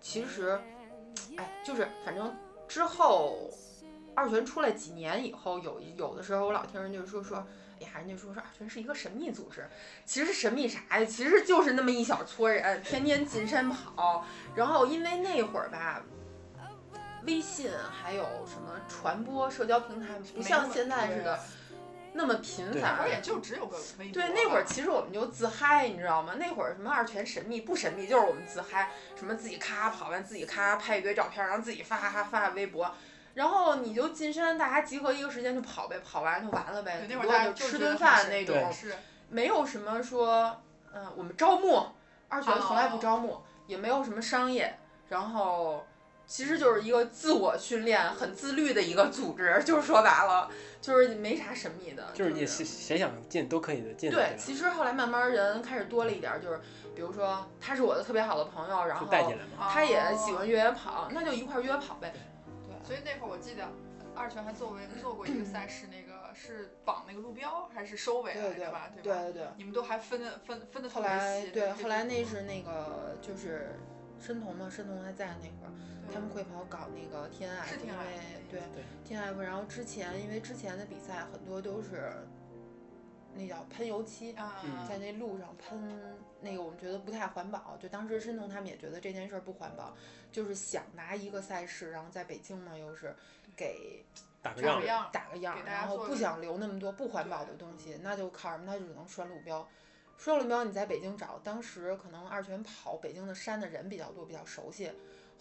[0.00, 0.60] 其实，
[1.36, 2.34] 哎，就是反正
[2.66, 3.48] 之后
[4.14, 7.46] 二泉出来几年以后，有有的时候我老听人就说说，
[7.80, 9.68] 哎呀，人家说说二泉是一个神秘组织，
[10.04, 11.04] 其实神秘啥呀？
[11.04, 14.24] 其实就是那么一小撮人，天天进山跑。
[14.54, 16.02] 然后因为那会儿吧。
[17.26, 21.40] 微信还有什么传播社交平台，不像现在似的
[22.12, 22.82] 那么频繁。
[22.82, 24.12] 那会儿也就只有个微博。
[24.12, 26.34] 对，那会儿其实我们就自嗨，你知道吗？
[26.38, 32.94] 那会儿什么二泉神秘不神秘，就是我们自嗨，什么自己咔跑完，自己咔拍一堆照片，然后自己发发发微博，
[33.34, 38.94] 然后你就进山，大家集合一个时间就跑呗，跑完就完了呗，对那会儿顶多大家就吃顿饭那种，是
[39.28, 41.86] 没有什么说，嗯、我们招募，
[42.28, 45.84] 二拳从来不哦招募，也没有什么商业，然后。
[46.26, 50.48] 其实就是一个自我训练、很自律的一个组织， 就是说白了，
[50.80, 52.02] 就是没啥神秘的。
[52.14, 56.58] 就是你谁谁想进都可以的进，对，其实后来慢慢人开始多了一点儿，就是
[56.94, 59.68] 比如说他是我的特别好的朋友，然后就带进来嘛。
[59.70, 62.10] 他也喜欢越野跑，那就一块儿约跑呗。
[62.84, 63.66] 所以那会儿我记得
[64.14, 68.90] 二泉还作为做过一个赛事，那个是绑那个路标还是收尾来对着吧？
[69.02, 69.22] 对吧？
[69.22, 69.46] 对对。
[69.56, 71.16] 你们都还分的分分的特后别细。
[71.16, 73.78] 来对，后来那是那个就是
[74.20, 75.72] 申童嘛，申童还在那会儿，
[76.12, 78.04] 他们会跑搞那个 T N 是 F，因为
[78.50, 82.12] 对对 T N F，然后之前因为之前的比赛很多都是
[83.34, 84.32] 那叫喷油漆，
[84.88, 85.90] 在那路上喷
[86.44, 87.76] 那个，我们觉得不太环保。
[87.80, 89.96] 就当时申通他们也觉得这件事儿不环保，
[90.30, 93.14] 就是想拿一个赛事，然后在北京嘛又是
[93.56, 94.04] 给
[94.42, 98.66] 打个样，打个样，然后不想留那么多不环保的东西，那就靠什么？
[98.66, 99.66] 他就只能拴路标。
[100.16, 104.92] 拴路标你在北京找，当时可能二泉跑北京的山的人比较多，比较熟悉。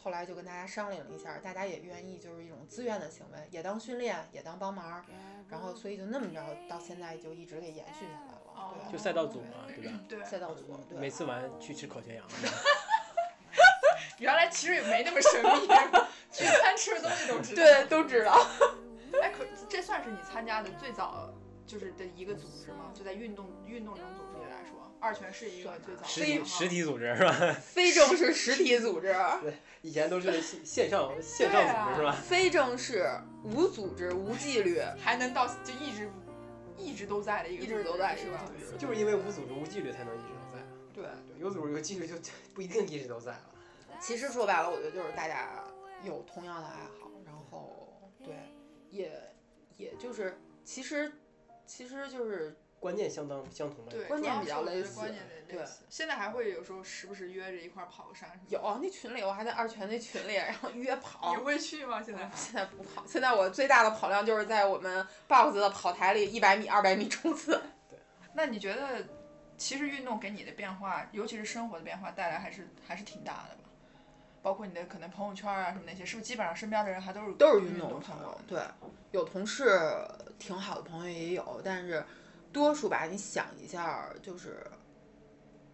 [0.01, 5.05] 后来就跟大家商量了一下，大家也愿意，就是一种自愿的行为，也当训练，也当帮忙，
[5.47, 8.32] 然后所以就那么着，到现在就一直给延续下来
[8.91, 9.99] 就赛道组嘛，对吧？
[10.07, 12.25] 对，赛道组，对，每次完去吃烤全羊，
[14.19, 15.67] 原来其实也没那么神秘，
[16.31, 17.63] 聚餐吃的东西都知道。
[17.63, 18.47] 对，都知道。
[19.21, 21.31] 哎，可这算是你参加的最早
[21.65, 22.91] 就是的一个组织吗？
[22.93, 27.55] 就在运动运动这种组织里来说，二泉是一个最早的实非体实体组织是吧？
[27.61, 32.11] 非正式实体组织，对以前都是线线上线上组织是吧？
[32.11, 33.09] 非正式
[33.43, 36.09] 无组织无纪律，还能到就一直
[36.77, 38.45] 一直都在的一个一直都在是吧？
[38.77, 40.63] 就是因为无组织无纪律才能一直都在。
[40.93, 42.15] 对，对，有组织有纪律就
[42.53, 43.51] 不一定一直都在了。
[43.99, 45.63] 其实说白了，我觉得就是大家
[46.03, 48.35] 有同样的爱好，然后对，
[48.89, 49.11] 也
[49.77, 51.11] 也就是其实
[51.65, 53.91] 其实就是观念相当相同的。
[53.93, 55.65] 对，观念比较类似观念类对。
[55.89, 58.41] 现在还会有时候时不时约着一块儿跑个山什么。
[58.49, 61.41] 有啊那群里，我还在二泉那群里，然后约 跑你。
[61.41, 62.03] 会去吗？
[62.03, 62.29] 现在？
[62.35, 67.51] 现在不跑，现在我最大的跑量就是在我们 box 的跑台里，一百米、二百米冲刺。
[67.89, 67.97] 对
[68.33, 69.05] 那你觉得，
[69.57, 73.69] 其实运动给你的变化，尤其是生活的变化，带来还是还是挺大的吧？
[74.41, 78.59] 包括你的可能朋友圈啊什么那些，是不是基本上身边的人还都是都是运运动的朋友？，对，
[79.11, 79.79] 有同事
[80.37, 82.03] 挺好的朋友也有，但是
[82.53, 84.65] 多数吧，你想一下，就是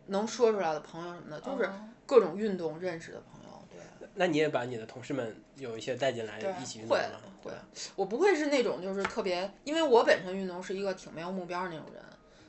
[0.08, 3.50] 能说出来的朋友什么的，就是嗯各种运动认识的朋友。
[3.70, 7.20] 对，那你也把你的同事们有一些带进来对一起运动会吗？
[7.44, 7.52] 会，
[7.96, 12.04] 我不会是那种就是特别，因为我本身运动是一个挺没有目标的那种人，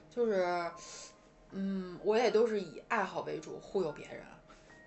[0.08, 0.70] 就是，
[1.50, 4.22] 嗯，我也都是以爱好为主，忽悠别人。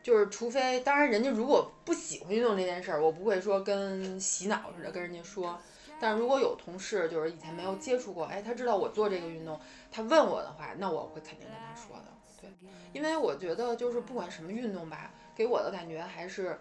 [0.01, 5.57] 就是，除非当然，人家如果不喜欢运动这件事儿，我不会说跟洗脑似的跟人家说。
[6.03, 9.57] 但如果有同事就是以前没有接触过，哎，他知道我做这个运动，
[9.89, 12.03] 他问我的话，那我会肯定跟他说的。
[12.41, 12.49] 对，
[12.91, 16.59] 因为我觉得就是不管什么运动吧，给我的感觉还是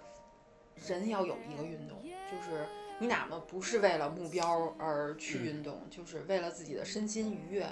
[0.87, 2.65] 人要有一个运动，就是
[3.01, 7.67] 你哪怕不是为了目标而去运动，就是为了自己的身心愉悦，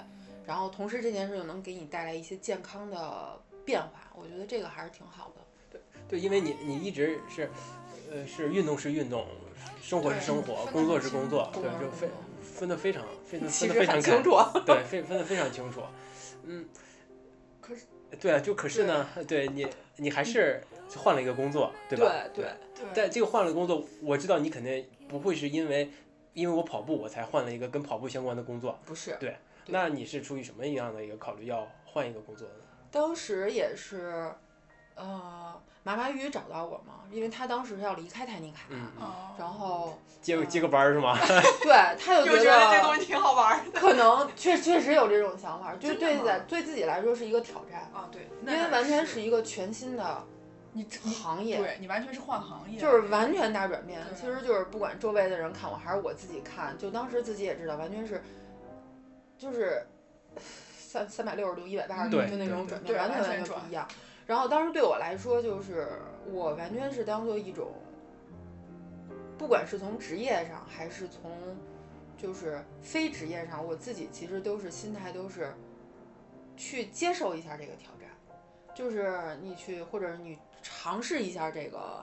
[0.45, 5.41] 然后同时这件事又能给你带来一些健康的变化，我觉得这个还是挺好的。
[5.69, 7.49] 对对，因为你你一直是，
[8.11, 9.25] 呃，是运动是运动，
[9.81, 12.09] 生活是生活，工作是工作，对，就分
[12.41, 14.31] 分得非常分得其分得非常清，楚，
[14.65, 15.81] 对，分分得非常清楚，
[16.45, 16.67] 嗯。
[17.59, 17.85] 可是
[18.19, 20.61] 对啊，就可是呢，对你你还是
[20.97, 22.11] 换了一个工作，对吧？
[22.33, 22.51] 对对。
[22.75, 25.91] 对，但这个换了工作，我知道你肯定不会是因为
[26.33, 29.29] 因为我跑步我才换了一个跟跑步相关的工作，不是，对
[29.63, 32.53] 对那你是出于什么样的一个考虑要换一个工作呢？
[32.89, 34.33] 当时也是，
[35.01, 38.69] 呃，麻麻鱼找到我嘛，因为他当时要离开泰尼卡，
[39.37, 41.17] 然后接个接个班儿是吗？
[41.63, 50.23] 对他就又觉得这东西挺好玩儿的可能确确实有这种想法，就是对在对自己来说是一个挑战，啊，对，因为完全是是一个全新的
[50.73, 53.99] 你行业，对你完全是换行业，就是完全大转变。
[54.15, 58.23] 其实就是不管周围的人看我，还是我自己看，就当时自己也知道，完全是
[59.37, 59.87] 就是
[60.77, 63.87] 三三百六十度、一百八十度就那种转变，完全完全不一样。
[64.31, 65.89] 然后当时对我来说，就是
[66.31, 67.69] 我完全是当做一种，
[69.37, 71.29] 不管是从职业上，还是从
[72.17, 75.53] 就是非职业上，我自己其实都是心态都是
[76.55, 78.07] 去接受一下这个挑战，
[78.73, 82.01] 就是你去或者是你尝试一下这个，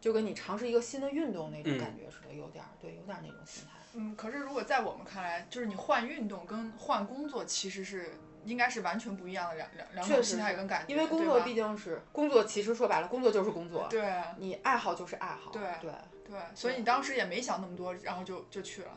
[0.00, 3.70] 就跟你尝试一个新的运动那种嗯感觉似的，有点儿对，有点儿那种心态。
[3.94, 14.02] 嗯，可是如果在我们看来，就是你换运动跟换工作其实是应该是完全不一样的两两两种心确实是态跟感觉，因为工作毕竟是工作，其实说白了，工作就是工作，对
[14.38, 15.90] 你爱好就是爱好，对对。
[16.30, 18.90] 对，所以你当时也没想那么多，然后就就去了。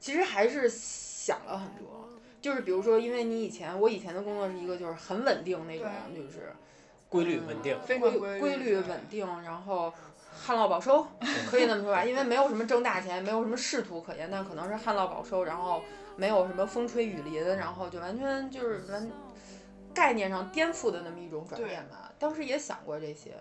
[0.00, 2.08] 其实还是想了很多，
[2.40, 5.86] 就是比如说，因为你以前我以前的工作是一个就是很稳定那种，
[6.16, 6.50] 就是
[7.10, 9.92] 规律稳定，规非常规律规律稳定，然后
[10.32, 11.06] 旱涝保收，
[11.50, 15.82] 可以这么说吧，因为没有什么挣大钱，没有什么仕途可言，但可能是旱涝保收，然后
[16.18, 19.08] 没有什么风吹雨淋，然后就完全就是完
[19.94, 22.12] 概念上颠覆的那么一种转变吧。
[22.18, 23.36] 当时也想过这些，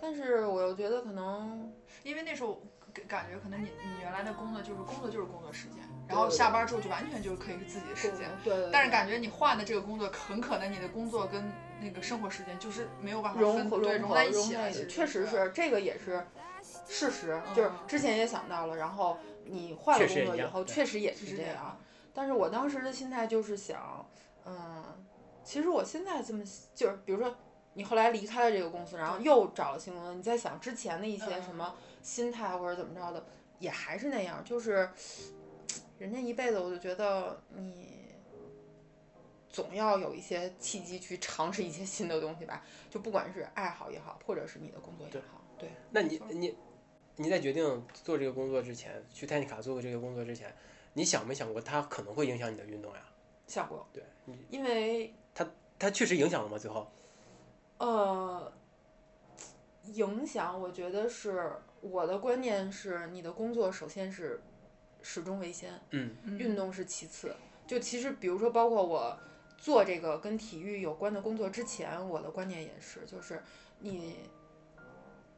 [0.00, 1.70] 但是我又觉得可能
[2.02, 2.62] 因为那时候
[2.94, 8.30] 感感觉可能你你原来的工作就是工作就是工作时间，然后下班之后就完全就是可以是自己的时间。
[8.42, 8.70] 对对。
[8.72, 11.44] 但是感觉你换的这个工作，很可能你的工作跟
[11.82, 14.42] 那个生活时间就是没有办法分融合对融在一起了。
[14.42, 16.26] 融在一起，确实是这个也是
[16.88, 21.78] 事实，就是之前也想到了，然后你换了工作以后，确实也是这样。
[22.14, 24.08] 但是我当时的心态就是想，
[24.46, 24.84] 嗯，
[25.42, 27.36] 其实我现在这么就是，比如说
[27.72, 33.26] 你后来离开了这个公司，然后又找了新工作，你在想之前的一些什么心态或者怎么着的，
[33.58, 34.88] 也还是那样，就是
[35.98, 38.14] 人家一辈子，我就觉得你
[39.50, 45.68] 总要有一些契机去尝试一些新的东西吧，就不管是爱好也好，或者是你的工作也好，对。
[45.90, 46.56] 那你你
[47.16, 50.54] 你在决定做这个工作之前，去泰尼卡做这个工作之前。
[50.94, 53.00] 你想没想过它可能会影响你的运动呀？
[53.46, 54.02] 想过，对，
[54.48, 55.46] 因为它
[55.78, 56.56] 它确实影响了吗？
[56.56, 56.90] 最后？
[57.76, 58.50] 呃，
[59.92, 64.40] 影响，我觉得是我的观念是，你的工作首先是
[65.02, 67.34] 始终为先，嗯，运动是其次。
[67.66, 69.18] 就其实，比如说，包括我
[69.58, 73.42] 做这个跟体育有关的工作之前，我的观念也是，就是
[73.80, 74.20] 你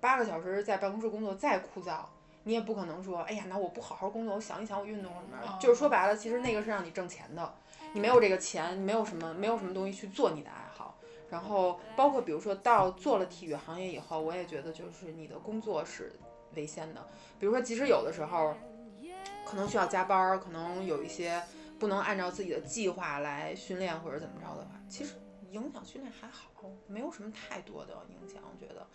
[0.00, 2.04] 八个小时在办公室工作再枯燥。
[2.46, 7.54] 你也不可能说，哎呀，那我不好好工作，我想一想我运动什么，就是说白了，其实那个是让你挣钱的，
[7.92, 10.96] 你没有这个钱，你没有什么，没有什么东西去做你的爱好。
[11.28, 16.16] 然后包括比如说到做了体育行业以后，我也觉得就是你的工作是
[16.54, 17.04] 为先的。
[17.40, 18.54] 比如说，即使有的时候
[19.44, 21.42] 可能需要加班，可能有一些
[21.80, 25.14] 不能按照自己的计划来训练或者怎么着的话，其实
[25.50, 26.48] 影响训练还好，
[26.86, 28.86] 没有什么太多的影响，我觉得。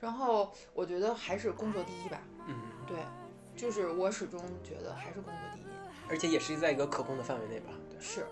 [0.00, 2.20] 然后我觉得还是工作第一吧。
[2.46, 2.54] 嗯，
[2.86, 2.98] 对，
[3.56, 5.64] 就是我始终觉得还是工作第一。
[6.08, 7.70] 而且也是在一个可控的范围内吧。
[8.00, 8.24] 是，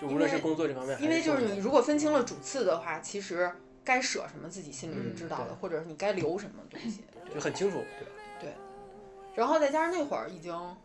[0.00, 3.52] 就无论是工作这方面，因为就是你如果分清了主次的话，其实
[3.84, 7.04] 该舍什么自己心里是知道的，或者是你该留什么东西，
[7.34, 7.78] 就很清楚。
[7.98, 8.48] 对。
[8.48, 8.54] 对。
[9.34, 10.76] 然后再加上那会儿已经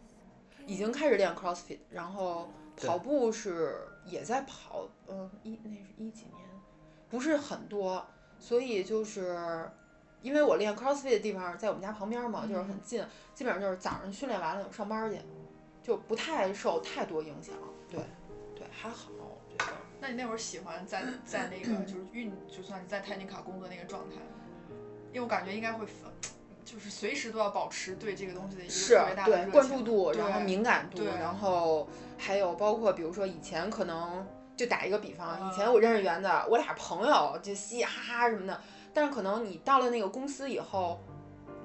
[0.66, 6.48] 已经开始练 CrossFit，然后跑步是也在跑，嗯，一那是一几年，
[7.10, 8.06] 不是很多。
[8.38, 9.70] 所以就是，
[10.22, 13.04] 因为我练 CrossFit 的地方在我们家旁边嘛，就是很近，
[13.34, 15.20] 基本上就是早上训练完了就上班去，
[15.84, 17.54] 就不太受太多影响。
[17.90, 18.00] 对，
[18.56, 19.72] 对，还好，我觉得。
[20.00, 24.16] 那你那会儿喜欢在在那个 就是运，就算是在泰尼卡工作那个状态，
[25.12, 25.86] 因为我感觉应该会，
[26.64, 31.88] 就是随时都要保持对这个东西的一个特别大的关注度，然后敏感度，然后
[32.18, 34.26] 还有包括比如说以前可能。
[34.58, 38.62] 就打一个比方，以前我认识园子，我俩朋友就嘻嘻哈哈什么的。
[38.96, 41.02] 但是可能你到了那个公司以后，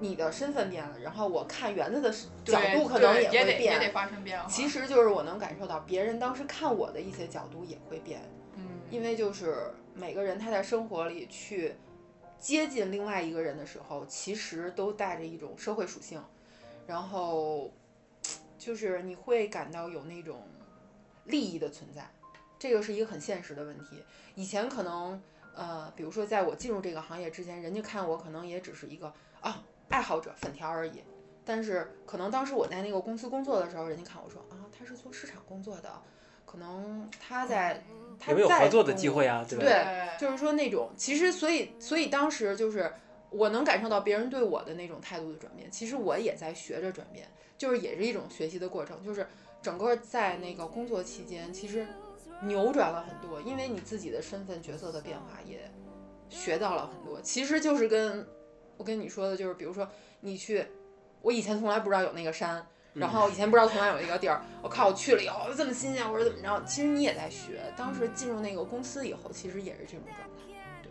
[0.00, 2.10] 你的身份变了，然后我看园子的
[2.44, 3.60] 角度可能也会变。
[3.60, 4.48] 也得发生变化。
[4.48, 8.20] 其实就是我能感受到别人当时看我的一些角度也会变。
[8.56, 8.66] 嗯。
[8.90, 11.76] 因为就是每个人他在生活里去
[12.36, 16.20] 接近另外一个人的时候，其实都带着一种社会属性，
[16.86, 17.72] 然后
[18.58, 20.42] 就是你会感到有那种
[21.26, 22.10] 利益的存在。
[22.58, 24.02] 这个是一个很现实的问题。
[24.34, 25.22] 以前可能，
[25.54, 31.02] 呃，比如说在我进入这个行业之前，人家看我可能也只是一个啊爱好者、粉条而已。
[31.44, 35.90] 但是可能当时我在那个公司工作的时候，人家看我说啊，他是做市场工作的，
[36.46, 37.82] 可能他在
[38.18, 39.64] 他有合作的机会啊，对吧？
[39.64, 42.92] 对，就是说那种其实，所以所以当时就是
[43.30, 45.70] 我能感受到别人对我的那种态度的转变。
[45.70, 47.26] 其实我也在学着转变，
[47.58, 49.02] 就是也是一种学习的过程。
[49.02, 49.26] 就是
[49.60, 51.86] 整个在那个工作期间，其实。
[52.42, 55.70] 扭转了很多，因为你自己的身份角色的变化也
[56.28, 57.20] 学到了很多。
[57.20, 58.26] 其实就是跟
[58.76, 59.88] 我跟你说的，就是比如说
[60.20, 60.66] 你去，
[61.22, 67.60] 我以前从来不知道有那个山，然后以前不知道从来有一个地儿，我靠，我去了以后这么新鲜，或者怎么着，其实你也在学。
[67.76, 70.90] 当时进入那个公司以后，其实也是这种状态，对。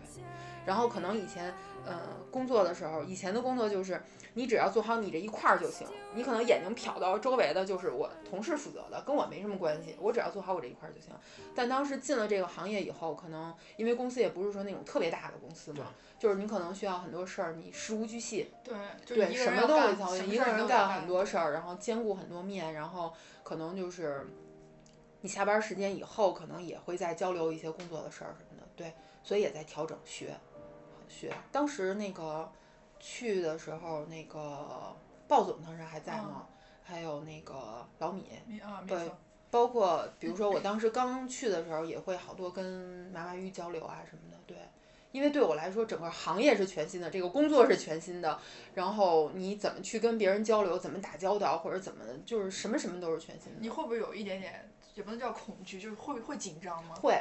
[0.65, 1.51] 然后可能以前，
[1.85, 4.01] 呃，工作的时候，以前的工作就是。
[4.35, 9.97] 你只要做好你这一块儿就行，你可能眼睛瞟到周围的，就是我同事负责的，跟我没什么关系。
[9.99, 11.09] 我只要做好我这一块儿就行。
[11.55, 15.87] 但当时进了这个行业以后，可能因为公司也不是说那种特别大的公司嘛，
[16.19, 23.11] 就是你可能需要很多事儿，你事无巨细，对对，什么都会操心，一个人干很多事儿，然后兼顾很多面，然后
[23.43, 24.27] 可能就是
[25.21, 30.37] 你下班时间以后，可能也会再交流一些工作的事儿什么的，对，所以也在调整学
[31.09, 31.33] 学。
[31.51, 32.49] 当时那个。
[33.01, 34.93] 去的时候，那个
[35.25, 36.45] 鲍总当时还在吗？
[36.83, 38.25] 还有那个老米，
[38.85, 39.09] 对，
[39.49, 44.37] 包括比如说我当时刚去的时候，也会好多跟马马玉交流啊什么的。
[44.45, 44.57] 对，
[45.13, 48.37] 因为对我来说，整个行业是全新的，这个工作是全新的，
[48.73, 53.59] 然后你怎么去跟别人交流，怎么打交道，或者怎么，就是什么什么都是全新的。
[53.61, 56.95] 你会不会有一点点，也不能叫恐惧，就是会会紧张吗？
[56.95, 57.17] 会，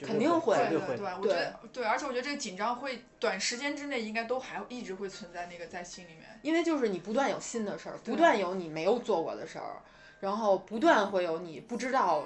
[0.00, 0.78] 肯定会对。
[0.78, 6.38] 对对，我觉得对，而且我觉得这个紧张会短时间之内应该都还一直会存在那个在心里面。
[6.42, 9.82] 因为就是你不断有新的事儿，不断有你没有做过的事儿，
[10.20, 12.24] 然后不断会有你不知道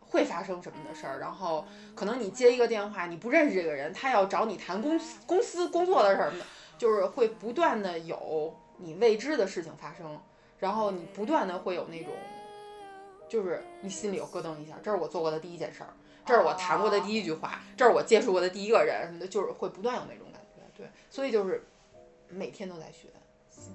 [0.00, 6.46] 会发生什么的事儿，然后可能你接一个电话，你不认识这个人，他要找你谈公司公司工作的事儿什么的，
[6.76, 10.20] 就是会不断的有你未知的事情发生，
[10.58, 12.12] 然后你不断的会有那种，
[13.28, 15.88] 就是你心里有咯噔一下，这是我做过的第一件事儿，
[16.24, 21.64] 这是我谈过的第一句话，这是我接触过的第一个人什么的，就是会不断有那种感觉，对，所以就是
[22.28, 23.08] 每天都在学，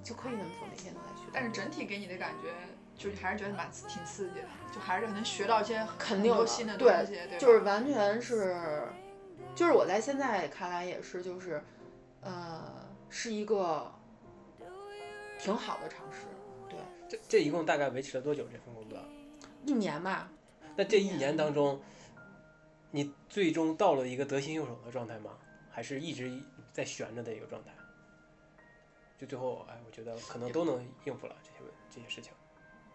[0.02, 1.28] 就可以那么说，每天都在学。
[1.32, 2.52] 但是整体给你的感觉，
[2.96, 8.82] 就还是觉得蛮挺刺激的，就还是能学到一些肯定多新的东西，对吧，就是完全是，
[9.54, 11.62] 就是我在现在看来也是，就是，
[12.20, 12.64] 呃，
[13.08, 13.92] 是一个
[15.38, 16.26] 挺好的尝试。
[16.68, 16.78] 对，
[17.08, 18.98] 这这一共大概维持了多久这份工作？
[19.64, 20.28] 一年吧，
[20.74, 21.80] 那这一年当中，
[22.90, 25.30] 你最终到了一个得心应手的状态吗？
[25.70, 27.70] 还是一直在悬着的一个状态？
[29.16, 32.32] 就最后，哎，我觉得可能都能应付了这些问这些事情，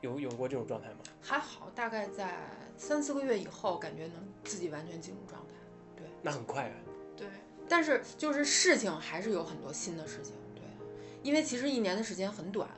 [0.01, 0.97] 有有过这种状态吗？
[1.21, 5.53] 还好，大概在三四个月以后，感觉能自己完全进入状态。
[5.95, 6.75] 对那很快啊，
[7.15, 7.27] 对，
[7.69, 10.63] 但是就是事情还是有很多新的事情，对，
[11.23, 12.69] 因为其实一年的时间很短。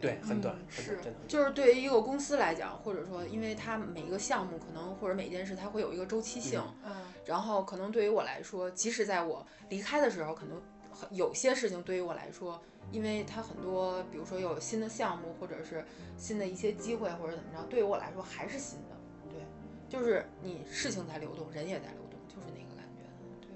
[0.00, 1.20] 对，很短，嗯很短，是真的。
[1.28, 6.92] 就是对于一个公司来讲，或者说，因为它每一个项目可能或者每件事它会有一个周期性，嗯，
[7.26, 15.84] 然后可能对于我来说，即使在我离开的时候，可能很有些事情对于我来说，因为它很多，比如说有新的项目，或者是
[16.16, 18.96] 新的一些机会，或者怎么着，对于我来说还是新的。
[19.28, 19.40] 对，
[19.88, 23.02] 就是你事情在流动，人也在流动，就是那个感觉。
[23.40, 23.50] 对，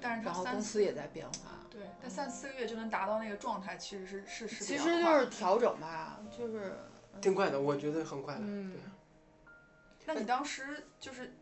[0.00, 1.57] 但是然后公司也在变化。
[1.78, 6.76] 对，但三四个月就能达到那个状态，其实是是是比其实就是调整吧，就是
[7.20, 8.40] 挺快的，我觉得很快的。
[8.42, 8.80] 嗯对，
[10.06, 11.34] 那你当时就是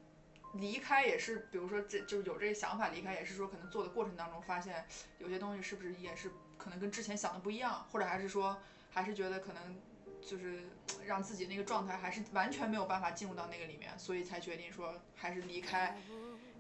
[0.53, 4.85] 离开也是，比如说这就是有这个想法离开，也是说可能做的过程当中发现
[5.19, 8.59] 有些东西是不是也是可能跟之前想的不一样，或者还是说
[8.91, 9.81] 还是觉得可能
[10.21, 10.65] 就是
[11.07, 15.97] 让自己那个状态还是完全没有办法进入到那个里面，所以才决定说还是离开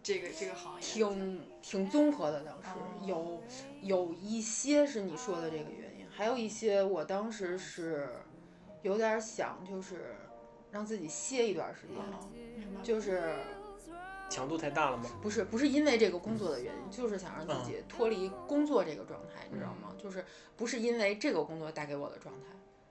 [0.06, 0.80] 这个这个行业。
[0.80, 2.44] 挺挺综合的。
[2.44, 3.42] 当时哦有
[3.82, 8.08] 有一些是你说的这个原因，还有一些我当时是
[8.82, 10.14] 有点想就是
[10.70, 12.30] 让自己歇一段时间，哦
[12.84, 13.34] 就是
[14.30, 15.10] 强度太大了吗？
[15.20, 19.92] 不是不是因为这个工作的原因，就是想让自己脱离工作这个状态，你知道吗？
[20.00, 20.24] 就是
[20.56, 22.46] 不是因为这个工作带给我的状态，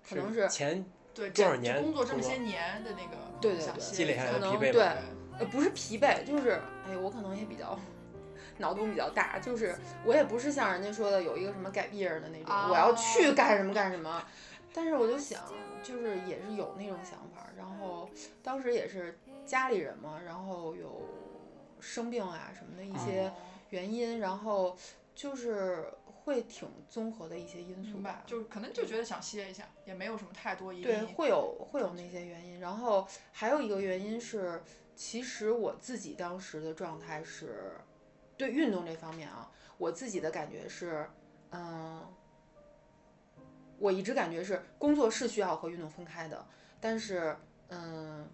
[0.09, 4.97] 可能是前对，多少这年工作这么些年的那个对对对积累下来可的疲惫能对吧？
[5.39, 7.77] 呃，不是疲惫，就是哎，我可能也比较
[8.57, 9.75] 脑洞比较大，就是
[10.05, 14.23] 我也不是像人家说的有一个什么改毕业的那种，我要去干什么干什么。
[14.73, 15.41] 但是我就想，
[15.81, 18.09] 就是也是有那种想法，然后
[18.43, 21.01] 当时也是家里人嘛，然后有
[21.79, 23.31] 生病啊什么的一些
[23.69, 24.75] 原因，然后
[25.13, 28.23] 就是会挺综合的一些因素吧，。
[28.25, 34.61] 就是可能就觉得想歇一下，也没有什么太多疑对，会有会有那些原因，然后还有一个原因是，
[34.95, 37.73] 其实我自己当时的状态是，
[38.37, 41.09] 对运动这方面啊，我自己的感觉是，
[41.51, 42.01] 嗯，
[43.77, 46.47] 我一直感觉是工作是需要和运动分开的，
[46.79, 47.37] 但是，
[47.67, 48.25] 嗯，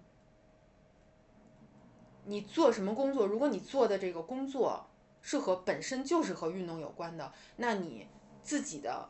[2.26, 4.86] 你做什么工作，如果你做的这个工作
[5.22, 8.08] 是和本身就是和运动有关的，那你
[8.44, 9.10] 自己的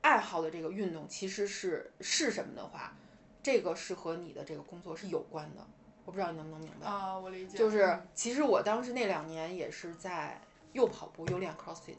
[0.00, 2.96] 爱好的这个运动其实是是什么的话，
[3.42, 5.66] 这个是和你的这个工作是有关的。
[6.08, 7.58] 我不知道你能不能明白，啊，我理解。
[7.58, 10.40] 就是其实我当时那两年也是在
[10.72, 11.96] 又跑步又练 CrossFit，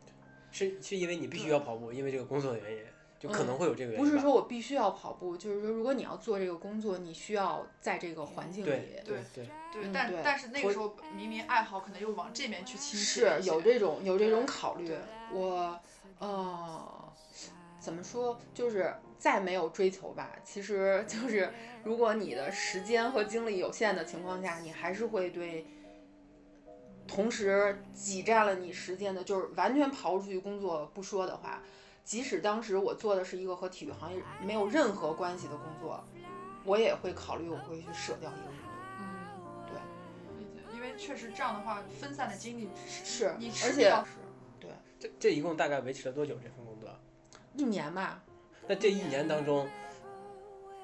[0.49, 2.84] 是是因为你必须要跑步，因为这个工作的原因，
[3.20, 4.03] 就可能会有这个原因吧。
[4.03, 9.03] 不是说我必须要跑步，就是说如果你要做这个工作，你需要在这个环境里对。
[9.05, 14.91] 对对，对，嗯对但但是那个时候明明爱好可能又往这边去倾斜是有这种有这种考虑。
[15.32, 15.80] 我
[16.18, 17.14] 呃，
[17.78, 21.53] 怎么说，就是再没有追求吧，其实就是
[21.84, 25.67] 如果你的时间和精力有限的情况下，你还是会对。
[27.07, 31.59] 同时挤占了你时间的，就是完全刨出去工作不说的话，
[32.03, 36.03] 即使当时我做的是一个和体育行业没有任何关系的工作，
[36.63, 38.70] 我也会考虑我会去舍掉一个工作。
[38.99, 43.91] 嗯，对，因为确实这样的话，分散的精力是你，而且
[44.59, 46.91] 对这这一共大概维持了多久这份工作？
[47.55, 48.22] 一年吧，
[48.70, 49.67] 那这一年当中，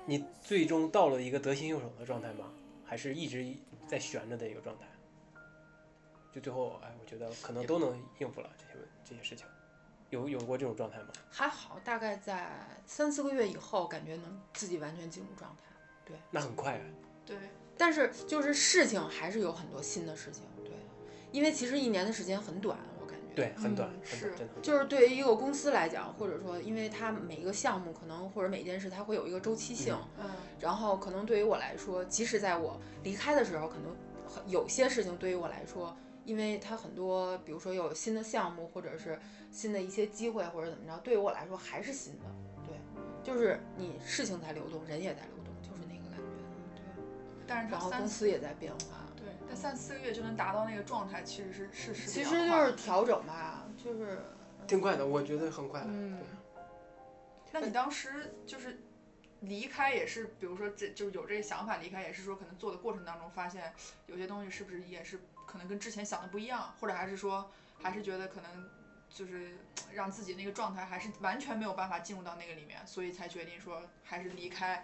[0.07, 2.45] 你最终到了一个得心应手的状态吗？
[2.83, 3.45] 还是一直
[3.87, 4.87] 在悬着的一个状态？
[6.33, 9.45] 就最后，哎，我觉得可能都能应付了这些问这些事情，
[10.09, 11.09] 有有过这种状态吗？
[11.29, 12.49] 还好，大概在
[12.87, 15.71] 三四个月以后，感觉能自己完全进入状态。
[16.07, 16.85] 对那很快啊，
[17.23, 17.37] 对，
[17.77, 20.73] 但是就是事情还是有很多新的事情，对，
[21.31, 22.79] 因为其实一年的时间很短。
[23.35, 24.61] 对，很短，嗯很短，是真的很短。
[24.61, 30.29] 就是对于一个公司来讲，或者说，因为它每一个项目可能或者每件事它会有一个周期性，嗯
[30.59, 39.19] 然后可能对于我来说，即使在我离开的时候，可能很有些事情对于我来说，因为它很多，比如说有新的项目，或者是
[39.51, 42.25] 新的一些机会，或者怎么着，对于我来说还是新的。
[42.65, 42.77] 对，
[43.21, 46.25] 就是你事情在流动，人也在流动，就是那个感觉。
[46.75, 46.83] 对，
[47.45, 49.04] 但是它然后公司也在变化。
[49.45, 54.19] 对，但三四个月就能达到那个状态，其实是是是其实就是调整吧，就是
[54.67, 55.87] 挺快的，我觉得很快的。
[55.89, 56.19] 嗯
[57.51, 58.81] 那你当时就是
[59.39, 63.73] 离开也是，比如说这就是有这个想法离开，也是说可能做的过程当中发现
[64.07, 67.49] 有些东西是不是也是可能跟之前想的不一样，或者还是说
[67.81, 68.69] 还是觉得可能
[69.09, 69.55] 就是
[69.93, 74.83] 让自己那个状态还是完全没有办法进入到那个里面，所以才决定说还是离开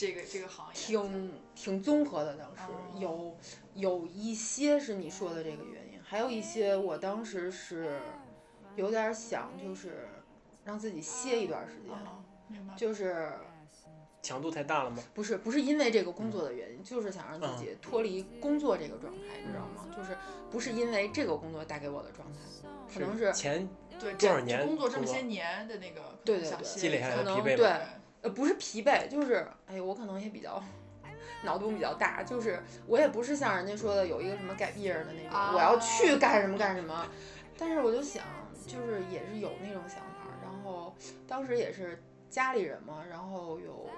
[0.00, 0.72] 这个这个行业。
[0.74, 2.34] 挺挺综合的。
[2.36, 3.36] 当时哦有
[3.74, 8.00] 有一些是你说的这个原因，还有一些我当时是
[8.76, 10.08] 有点想就是
[10.64, 12.24] 让自己歇一段时间，啊，
[12.74, 13.30] 就是
[14.22, 15.02] 强度太大了吗？
[15.12, 19.86] 不是不是因为这个工作的原因，就是想让自己脱离工作这个状态，你知道吗？
[19.94, 20.16] 就是
[20.50, 22.38] 不是因为这个工作带给我的状态，
[22.92, 27.56] 可能是前对，这多少年工作这么些年的那个对对对积累下来可能的疲惫吧？
[27.56, 30.62] 对呃，不是疲惫，就是哎呦，我可能也比较
[31.42, 37.06] 脑洞比较大，就是我也不是像人家说的有一个什么改毕儿的那种，啊我要去干什么干什么，
[37.56, 38.24] 但是我就想，
[38.66, 40.94] 就是也是有那种想法，然后
[41.26, 43.88] 当时也是家里人嘛，然后有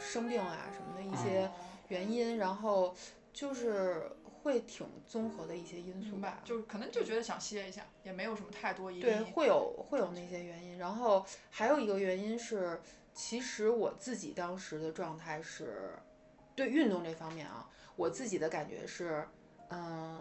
[0.00, 1.48] 生病啊什么的一些
[1.88, 2.94] 原因，然后
[3.32, 4.10] 就是
[4.44, 12.78] 会挺综合的一些因素吧，，就是可能就觉得想歇一下，也没有什么太多因对，会有会有那些原因，然后还有一个原因是，
[13.14, 15.98] 其实我自己当时的状态是，
[16.54, 19.26] 对运动这方面啊，我自己的感觉是，
[19.70, 20.20] 嗯，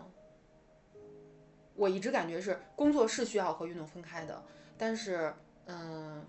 [1.75, 4.41] 我一直感觉是工作是需要和运动分开的，
[4.77, 5.33] 但是，
[5.65, 6.25] 嗯，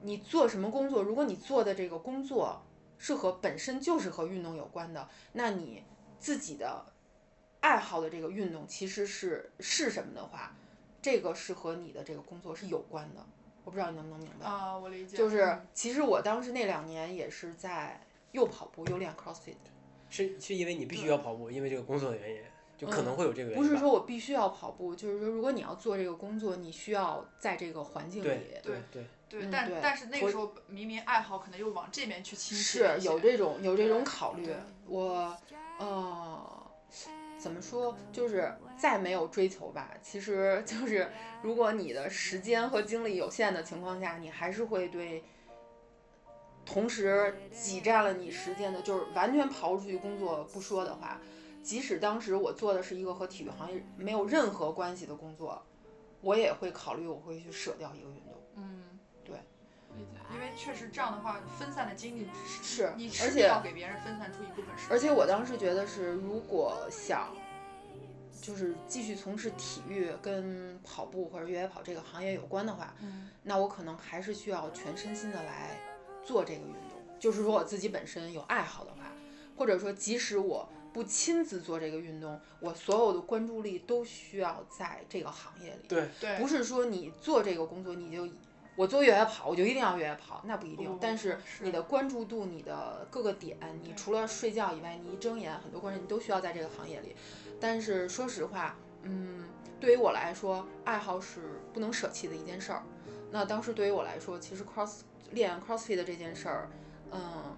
[0.00, 2.62] 你做什么工作，如果你做的这个工作
[2.98, 5.82] 是和本身就是和运动有关的，那你
[6.18, 6.84] 自己的
[7.60, 10.54] 爱好的这个运动其实是是什么的话，
[11.00, 13.24] 这个是和你的这个工作是有关的。
[13.64, 14.46] 我不知道你能不能明白。
[14.46, 18.00] 啊，我理解，就是嗯其实我当时那两年也是在
[18.32, 19.56] 又跑步又练 CrossFit，
[20.08, 22.40] 是是因为你必须要跑步，因为这个工作的原因，
[22.78, 23.68] 就可能会有这个原因吧。
[23.68, 28.60] 不是说我必须要跑步，就是说如果你要做这个工作，你需要在这个环境里对。
[28.62, 34.52] 对对，对，但但是那个时候明明爱好可能又往这边去倾斜是有这种有这种考虑。
[34.86, 35.36] 我
[35.78, 36.70] 呃，
[37.38, 41.10] 怎么说，就是再没有追求吧，其实就是
[41.42, 45.22] 如果你的时间和精力有限的情况下，你还是会对。
[46.66, 51.18] 同时挤占了你时间的，就是完全刨出去工作不说的话，
[51.62, 55.62] 即使当时我做的是一个和体育行业没有任何关系的工作，
[56.20, 58.34] 我也会考虑我会去舍掉一个运动。
[60.32, 62.28] 因为确实这样的话，分散的精力
[62.62, 67.34] 是你而且势必要给别人分散出一部分时间，而且我当时觉得是，如果想
[68.40, 75.80] 就是继续从事体育跟跑步或者越野跑这个行业有关的话，嗯那我可能还是需要全身心的来
[76.22, 76.98] 做这个运动。
[77.18, 79.10] 就是说我自己本身有爱好的话，
[79.56, 85.88] 或者说即使我不亲自做这个运动，我所有的关注力都需要在这个行业里。
[85.88, 88.28] 对对，不是说你做这个工作你就
[88.78, 90.88] 我做越野跑我就一定要越野跑，那不一定。
[90.88, 97.16] 不但是是你的关注度、你的各个点，你除了睡觉以外，你一睁眼，很多关键你都需要在这个行业里。
[97.58, 99.42] 但是说实话，嗯，
[99.80, 102.84] 对于我来说，爱好是不能舍弃的一件事儿。
[103.32, 105.00] 那当时对于我来说，其实 cross
[105.32, 106.70] 练 crossfit 的这件事儿，
[107.10, 107.56] 嗯，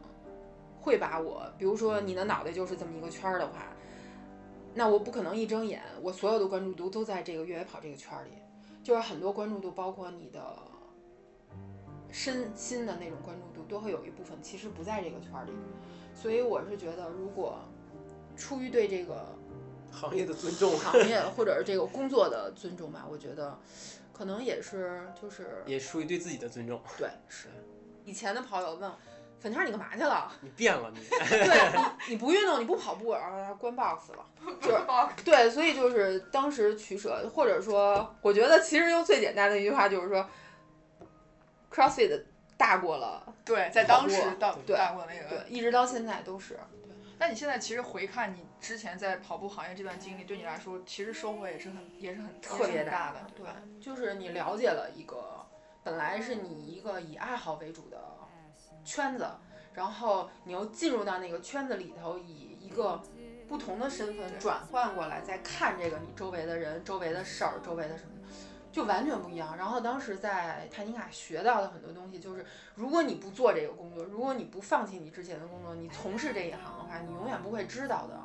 [0.80, 3.66] 会把我，比如说你的脑袋就是这么一个圈儿的话，
[4.72, 8.38] 那我不可能一睁眼，我所有的关注度都在这个越野跑这个圈儿里，
[8.82, 10.56] 就是很多关注度，包括你的
[12.12, 15.52] 身心的那种关注度，都会有一部分其实不在这个圈儿里。
[16.14, 17.58] 所以我是觉得，如果
[18.36, 19.26] 出于对这个
[19.90, 23.58] 行业的尊重，行业或者是这个工作的尊重吧，我觉得
[24.12, 26.80] 可能也是就是也出于对自己的尊重。
[26.98, 27.48] 对是。
[28.04, 28.90] 以前的跑友问
[29.38, 30.30] 粉圈儿你干嘛去了？
[30.42, 34.26] 你变了，你对你你不运动你不跑步，然后他关 box 了，
[34.61, 34.78] 就是
[35.24, 40.28] 对，所以就是当时取舍，或者说我觉得其实用最简单的一句话就是说
[41.88, 42.22] ，CrossFit
[42.56, 46.58] 大过了，对，在当时到对大过那个对，一直到现在都是。
[47.18, 55.46] 那你现在其实回看你之前在跑步行业这段经历，对你来说其实收获也是很也是很特别大的，对吧？，就是你了解了一个
[55.82, 57.98] 本来是你一个以爱好为主的
[58.84, 59.26] 圈子，
[59.74, 62.98] 然后你又进入到那个圈子里头，以一个
[63.46, 68.09] 不同的身份转换过来，再看这个你周围的人、周围的事儿、周围的什么，
[68.72, 69.56] 就完全不一样。
[69.56, 72.44] 然后当时在泰尼卡学到的很多东西，就是
[72.74, 78.20] 如果你不做这个工作，如果你不放弃你之前的工作，你从事这一行的话，你永远不会知道的。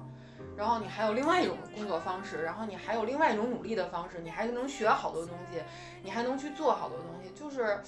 [0.58, 5.62] 然后你还有另外一种工作方式，然后你还有另外一种努力的方式，你还能学好多东西，
[6.02, 7.80] 你还能去做好多东西，就是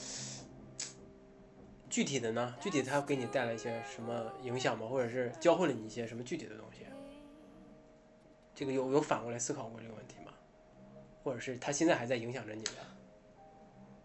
[1.90, 2.54] 具体的呢？
[2.60, 4.86] 具体它给你带来一些什么影响吗？
[4.86, 6.86] 或者是教会了你一些什么具体的东西？
[8.54, 10.17] 这个有有反过来思考过这个问题？
[11.28, 12.72] 或者是它现在还在影响着你的？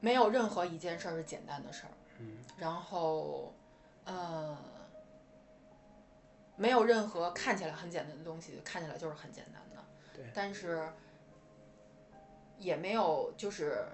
[0.00, 1.92] 没有任何一件事儿是简单的事儿。
[2.18, 3.54] 嗯，然后，
[4.04, 4.58] 呃，
[6.56, 9.80] 没有任何看起来很简单的东西，看起来就是很简单的。
[10.12, 10.88] 对但是，
[12.58, 13.84] 也没有就是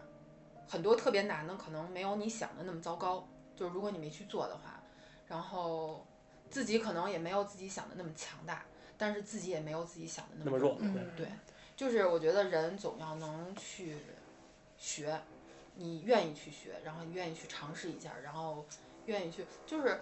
[0.66, 3.28] 很多特别难的，可能没有你想的那么糟糕。
[3.54, 4.82] 就是如果你没去做的话，
[5.26, 6.06] 然后
[6.48, 8.64] 自己可能也没有自己想的那么强大，
[8.96, 10.78] 但是自己也没有自己想的那么弱。
[10.80, 11.32] 嗯对对，
[11.78, 13.98] 就是我觉得人总要能去
[14.76, 15.20] 学，
[15.76, 18.66] 你愿意去学，然后你愿意去尝试一下，然后
[19.06, 20.00] 愿意去，就是，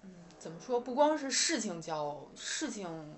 [0.00, 0.80] 嗯，怎么说？
[0.80, 3.14] 不光是事情教事情，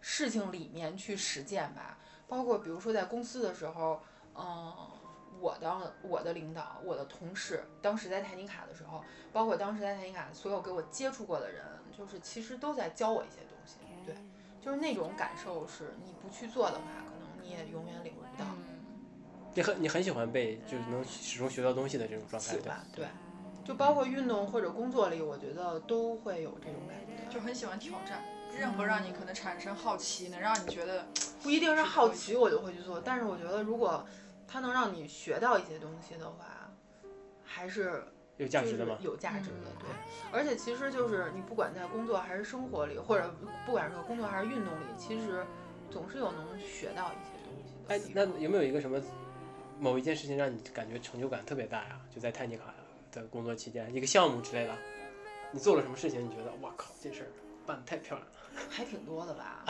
[0.00, 4.02] 事情里面去实践吧，包括比如说在公司的时候，
[4.34, 4.74] 嗯、
[5.38, 11.64] 我的我的领导，我的同事，当时在泰尼卡的时候，包括当时在泰尼卡所有给我接触过的人，
[11.96, 13.36] 就是其实都在教我一些，
[14.60, 18.48] 就是那种感受，是你不去做的话，可能你也永远领悟不到。
[18.50, 18.64] 嗯，
[19.54, 22.84] 你很你很喜欢被就是能始终学到东西的这种状态，对吧？
[22.94, 23.06] 对，
[23.64, 27.32] 就包括运动或者工作里，我觉得都会有这种感觉。
[27.32, 28.22] 就很喜欢挑战，
[28.58, 31.06] 任何让你可能产生好奇，能让你觉得
[31.42, 34.04] 不一定是好奇我就会去做，但是我觉得如果
[34.48, 36.70] 它能让你学到一些东西的话，
[37.44, 38.04] 还是
[38.42, 39.02] 有价值的吗就？
[39.02, 39.88] 是有价值的，嗯对。
[40.32, 43.34] 而且其实就是你不管在工作还是生活里，或者
[43.66, 45.44] 不管是工作还是运动里，其实
[45.90, 48.24] 总是有能学到一些东西的哎，那。
[48.40, 49.00] 有没有一个什么
[49.78, 52.00] 某一件事情让你感觉成就感特别大呀？
[52.14, 52.74] 就在泰尼卡
[53.12, 54.74] 的工作期间，一个项目之类的，
[55.52, 56.24] 你做了什么事情？
[56.24, 57.28] 你觉得哇靠，这事儿
[57.66, 58.32] 办的太漂亮了。
[58.68, 59.64] 还挺多的吧，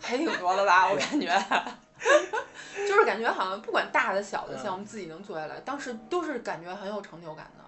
[0.00, 1.28] 还挺多的吧，我感觉，
[2.86, 7.64] 就是感觉好像不管大的小的项目自己能做下来，当时都是感觉很有成就感的，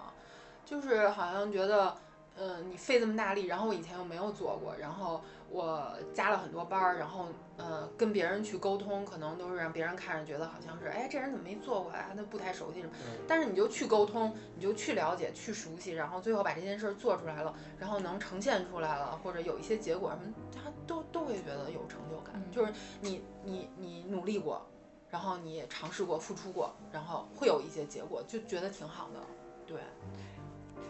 [0.64, 1.94] 就是好像觉得，
[2.38, 7.26] 嗯、你费这么大力，然后我以前又没有做过，然后我加了很多班儿，然后
[7.56, 12.10] 呃跟别人去沟通，可能都是让别人看着觉得好像是，哎，这人怎么没做过呀？
[12.16, 12.92] 他不太熟悉什么。
[13.06, 22.34] 嗯但是你就去沟通，你就去了解、去熟悉，然后最后把这件事儿做出来了，然后能呈现出来了，或者有一些结果什么，他都都会觉得有成就感。
[22.34, 24.64] 嗯就是你你你努力过，
[25.08, 29.20] 然后你也尝试过、付出过，然后会有一些结果，就觉得挺好的。
[29.66, 29.80] 对，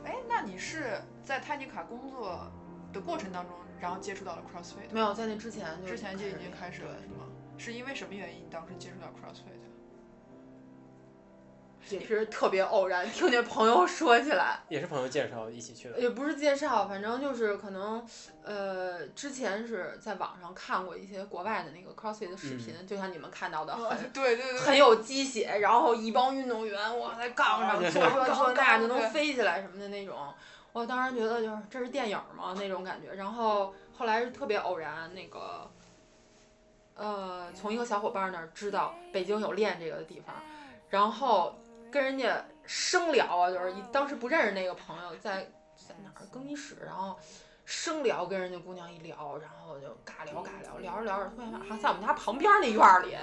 [0.07, 2.50] 哎，那你是在泰尼卡工作
[2.92, 4.92] 的过程当中，然后接触到了 CrossFit？
[4.92, 7.26] 没有在那之前就之前就已经开始了，是吗？
[7.59, 9.65] 是因为什么原因当时接触到 CrossFit？
[11.91, 15.99] 也是特别偶然，听见朋友说起来，也是朋友介绍一起去的。
[15.99, 18.05] 也不是介绍，反正就是可能，
[18.43, 30.16] 呃，之前是在网上看过一些国外的那个 CrossFit 的视频，就像你们看到的，很对对对，很有鸡血，然后一帮运动员哇在杠上做这做那杠就能飞起来什么的那种，
[30.72, 33.14] 我当时觉得就是这是电影吗那种感觉。
[33.14, 35.70] 然后后来是特别偶然，那个，
[36.97, 40.34] 呃，从一个小伙伴那儿知道北京有练这个的地方，
[40.91, 41.59] 然后
[41.91, 45.45] 跟人家生聊啊，就是一当时不认识那个朋友在
[45.76, 47.18] 在哪儿更衣室，然后。
[47.68, 53.16] 生聊跟人家姑娘一聊，然后就尬聊尬聊，聊着聊着，突然好像在我们家旁边那院儿里，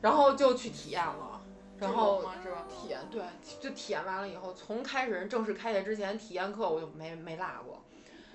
[0.00, 1.40] 然后就去体验了，
[1.78, 2.24] 然后？
[2.68, 3.22] 体验对，
[3.60, 7.80] 就体验完了以后，从开始正式开业之前，体验课我就没没落过，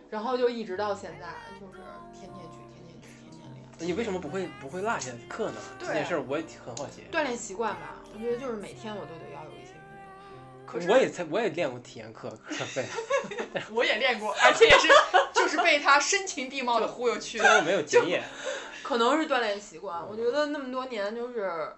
[0.10, 1.28] 然后就一直到现在，
[1.60, 1.80] 就是
[2.14, 5.58] 天天去，天天去，天天练，你为什么不会不会落下课呢？
[5.78, 7.04] 这对件事我也很好奇。
[7.12, 7.97] 锻炼习惯吧。
[8.14, 10.66] 我觉得就是每天我都得要有一些运动。
[10.66, 12.86] 可是我也才我也练过体验课，课费，
[13.72, 14.88] 我也练过，而且也是
[15.34, 17.58] 就是被他深情地貌的忽悠去的。
[17.58, 18.24] 我没有经验。
[18.84, 20.06] 可能是锻炼习惯。
[20.08, 21.74] 我觉得那么多年就是，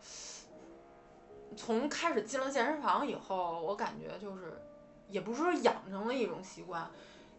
[1.56, 4.62] 从开始进了健身房以后，我感觉就是，
[5.08, 6.90] 也不是说养成了一种习惯，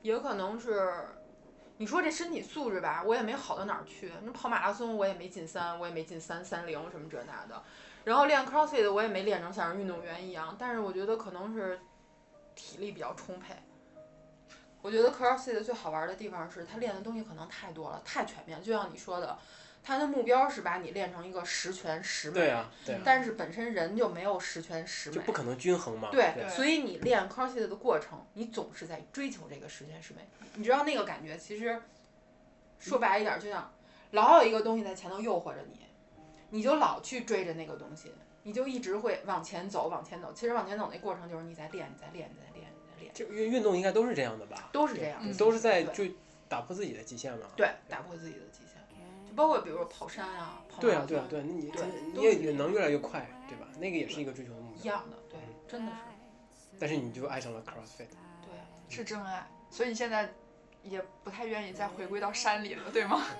[0.02, 0.92] 也可能是，
[1.76, 4.10] 你说这身体素质吧，我也没好到哪儿去。
[4.22, 7.62] 那跑马拉松我也没进三，我也没进三三零什么这那的，
[8.04, 11.78] 然后练 CrossFit 我也没练成像是运动员一样，但是我觉得可能是
[12.54, 13.54] 体力比较充沛。
[14.82, 18.62] 我觉得 CrossFit 最好玩的地方是，它练的东西可能太多了，太全面。
[18.62, 19.38] 就像你说的，
[19.82, 26.08] 它的目标是把你练成一个十全十美，对啊，对啊，但是本身人就没有十全十美，就不可能均衡嘛。
[26.10, 30.26] 对，对所以你练 CrossFit 的过程，你总是在追求这个十全十美。
[30.54, 31.82] 你知道那个感觉，其实
[32.78, 33.70] 说白一点，就像
[34.12, 35.79] 老有一个东西在前头诱惑着你，
[36.50, 40.32] 你就老去追着那个东西，你就一直会往前走，往前走。
[40.34, 44.68] 其实往前走那过程就是你在练，你在练，你在练，你在练，这运运动应该都是这样的吧？
[44.72, 46.14] 都是这样嗯都是在对追
[46.48, 47.46] 打破自己的极限嘛。
[47.56, 48.76] 对，打破自己的极限，
[49.28, 53.66] 就包括比如说跑山啊，跑对啊，对啊，对啊，那你对你也能越来越快，对吧？
[53.78, 54.82] 那个也是一个追求的目标。
[54.82, 55.38] 一样的，对，
[55.68, 58.08] 真的是，但是你就爱上了 CrossFit，
[58.42, 58.50] 对。
[58.88, 60.32] 是真爱，所以你现在
[60.82, 63.24] 也不太愿意再回归到山里了，对吗？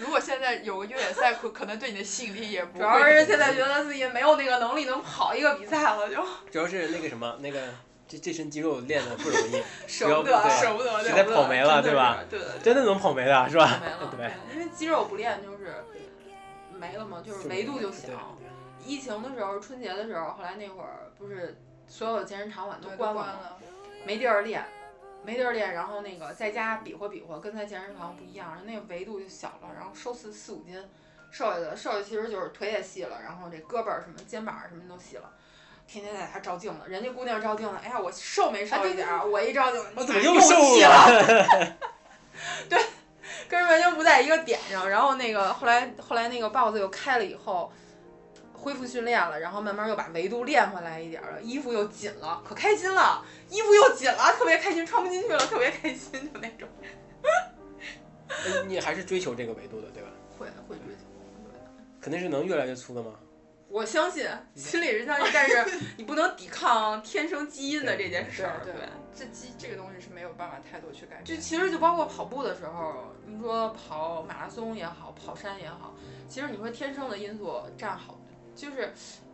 [0.00, 2.78] 如果现在有个越野赛，可可能对你的吸引力也不。
[2.78, 6.16] 主要是现在觉得自己没有那个能力能跑一个比赛了，就
[6.50, 7.60] 主要是那个什么那个
[8.08, 12.18] 这这身肌肉练的不容易， 舍不得，舍不得，实在舍不得跑没了对吧？
[12.28, 13.80] 对对对，真的能跑没的是吧？
[13.80, 15.84] 没了， 对，因为肌肉不练就是
[16.78, 18.36] 没了嘛，就是维度就小。
[18.84, 23.12] 疫情的时候，春节的时候，后来那会儿不是所有健身场馆都关？
[23.12, 23.58] 关了，
[24.06, 24.64] 没地儿练，
[25.24, 30.76] 没地儿练，然后那个在家比划比划，跟在健身房不一样，那个维度就小了，然后瘦四四五斤，
[31.30, 35.30] 瘦下来，瘦下去其实就是腿也细了，然后这胳膊儿什么肩膀儿什么都细了。
[35.86, 39.26] 天天在家照镜子，人家姑娘照镜子，哎呀，我瘦没瘦一点儿？
[39.26, 41.76] 我一照镜子，我怎么又瘦细了？
[42.70, 42.80] 对，
[43.48, 44.88] 跟人完全不在一个点上。
[44.88, 47.72] 然后那个后来后来那个 boss 又开了以后，
[48.60, 56.68] 恢复训练了，然后慢慢又把维度练回来一点儿了，衣服又紧了，可开心了，衣服又紧了，特别开心，穿不进去了，特别开心，就那种。
[58.44, 60.08] 呃你还是追求这个维度的，对吧？
[60.38, 61.02] 会会追求，
[62.00, 63.12] 肯定是能越来越粗的吗？
[63.68, 65.64] 我相信，心里是相信，但是
[65.96, 68.82] 你不能抵抗天生基因的这件事儿，对对。
[69.12, 71.24] 这基这个东西是没有办法太多去改变。
[71.24, 75.94] 就其实就包括跑步的时候，你说跑马拉松也好，跑山也好，
[76.28, 78.18] 其实你说天生的因素占好，
[78.60, 78.92] 就是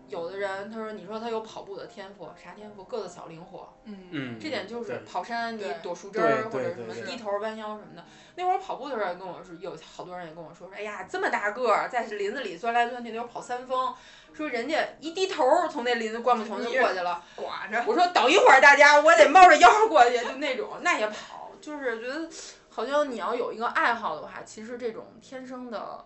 [0.09, 2.85] 有的人他说你说他有跑步的天赋，啥天赋？
[2.85, 8.05] 个子小灵活，嗯嗯，这点就是跑山你躲树枝儿或者什么低头弯腰什么的。
[8.37, 13.93] 那会儿跑步的时候也跟我说，有好多人也跟我说说，哎呀这么大个儿在林子里钻来钻去，那会儿跑三峰，
[14.33, 17.21] 说人家一低头儿从那林子灌木丛就过去了。
[17.37, 17.83] 寡着。
[17.85, 22.29] 我说等一会儿，大家，我得猫着腰过去，就那种，那也跑，就是觉得
[22.69, 26.05] 好像你要有一个爱好的话，其实这种天生的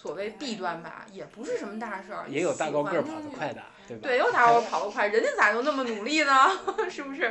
[0.00, 2.24] 所谓弊端吧，也不是什么大事儿。
[2.28, 4.02] 也有大高个跑得快的，对吧？
[4.04, 6.32] 对，有大高个儿跑得快，人家咋就那么努力呢？
[6.88, 7.28] 是不是？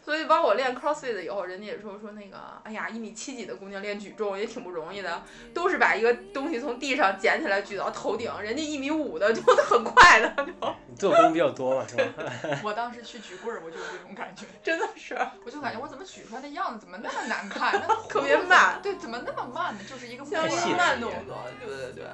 [0.04, 5.22] 所以包括我练 CrossFit 以后，人家也说说那个，哎呀，一米七几的姑娘练举重也挺不容易的，
[5.54, 12.04] 都是把一个东西从地上捡起来举到头顶，人家一米五的就 很快的就，你做工比较多嘛，是吧？
[12.64, 15.14] 我当时去举棍儿，我就有这种感觉，真的是。
[15.44, 19.80] 我就感觉我怎么举出来的样子怎么那么难看，那特别慢对，怎么那么慢呢？
[19.88, 22.04] 就是一个像是细的慢动作，对对对。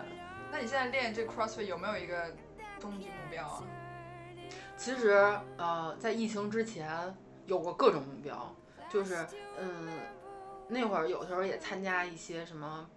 [0.51, 2.35] 那你现在练这 CrossFit 有没有一个
[2.81, 3.63] 终极目标啊？
[4.77, 5.11] 其实
[5.57, 6.89] 呃，在疫情之前
[7.47, 8.55] 有过各种目标，
[8.91, 9.27] 就是
[9.59, 9.89] 嗯，
[10.69, 12.89] 那会儿有时候也参加一些什么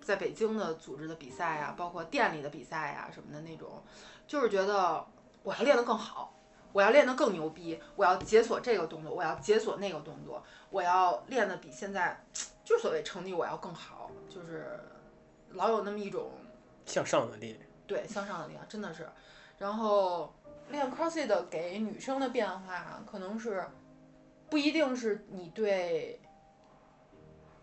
[0.00, 3.82] 在北京的组织的比赛啊、包括店里的比赛呀、什么的那种，
[4.26, 5.06] 就是觉得
[5.42, 6.34] 我要练得更好，
[6.72, 12.24] 我要练得更牛逼，我要解锁这个动作，我要解锁那个动作，我要练得比现在
[12.64, 14.80] 就所谓成绩我要更好，就是
[15.52, 16.32] 老有那么一种
[16.84, 19.08] 向上的力量，对向上的力量，真的是。
[19.56, 20.34] 然后
[20.70, 23.64] 练 CrossFit 给女生的变化，可能是
[24.54, 26.20] 不一定是你对，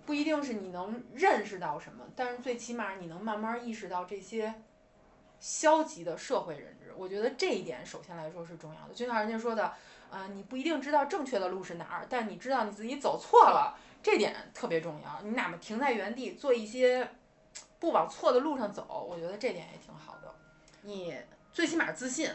[0.05, 4.53] 不一定是你能认识到什么，但是最起码你能慢慢意识到这些
[5.39, 6.93] 消极的社会认知。
[6.97, 8.93] 我觉得这一点首先来说是重要的。
[8.93, 9.73] 就像人家说的，
[10.09, 15.21] 呃，你不一定知道正确的路是哪儿，但你知道你自己走错了，这点特别重要。
[15.23, 17.09] 你哪怕停在原地做一些
[17.79, 20.35] 不往错的路上走，我觉得这点也挺好的。
[20.81, 21.15] 你
[21.53, 22.29] 最起码自信，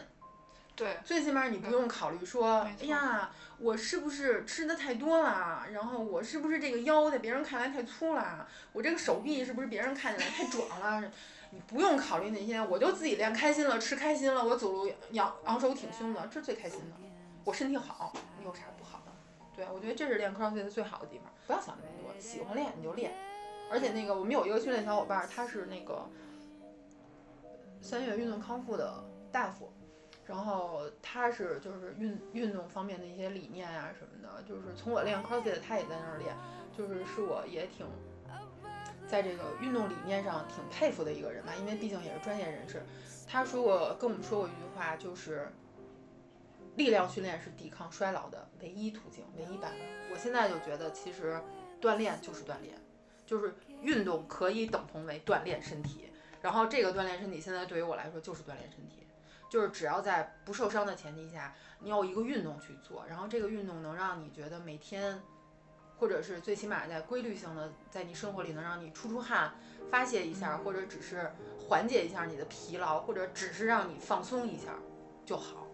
[0.77, 5.65] 对，最起码你不用考虑说，哎呀，我是不是吃的太多了？
[5.73, 8.47] 然后我是不是这个腰在别人看来太粗了？
[8.73, 11.11] 我这个手臂是不是别人看起来太壮了？
[11.49, 16.95] 你不用考虑那些，我就自己练开心了，吃开心了，我走路仰昂首挺胸的，这是最开心的。
[17.43, 19.11] 我身体好，你有啥不好的？
[19.55, 21.33] 对，我觉得这是练 CrossFit 最好的地方。
[21.47, 23.13] 不要想那么多，喜欢练你就练。
[23.71, 26.07] 而且那个我们有一个训练小伙伴儿，他是那个
[27.81, 29.71] 三月运动康复的大夫，
[30.27, 36.35] 然后他是就是运运动方面的一些理念啊什么的，就是从我练 CrossFit，他也在那儿练，
[36.77, 37.85] 就是是我也挺
[39.07, 42.83] 在这个运动理念上挺佩服的一个人吧，因为毕竟也是专业人士。
[43.25, 45.47] 他说过跟我们说过一句话，就是
[46.75, 49.77] 力量训练是抵抗衰老的唯一途径、唯一办法。
[50.11, 51.41] 我现在就觉得，其实
[51.81, 52.77] 锻炼就是锻炼，
[53.25, 56.09] 就是运动可以等同为锻炼身体。
[56.41, 59.06] 然后这个锻炼身体，现在对于我来说就是锻炼身体，
[59.49, 65.21] 就是只要在不受伤的前提下，你有一个运动去做，然后这个运动能让你觉得每天
[65.97, 69.55] 或者是最起码在规律性的在你生活里能让你出出汗、
[69.89, 74.75] 发泄一下，或者只是缓解一下你的疲劳，或者只是让你放松一下
[75.25, 75.65] 就好。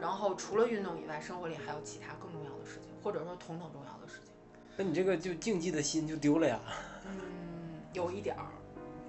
[0.00, 4.34] 然后除了运动以外，生活里还有其他更重要的事情，或者说同等重要的事情。
[4.76, 6.60] 那你这个就竞技的心就丢了呀，
[7.06, 8.46] 嗯，有一点儿，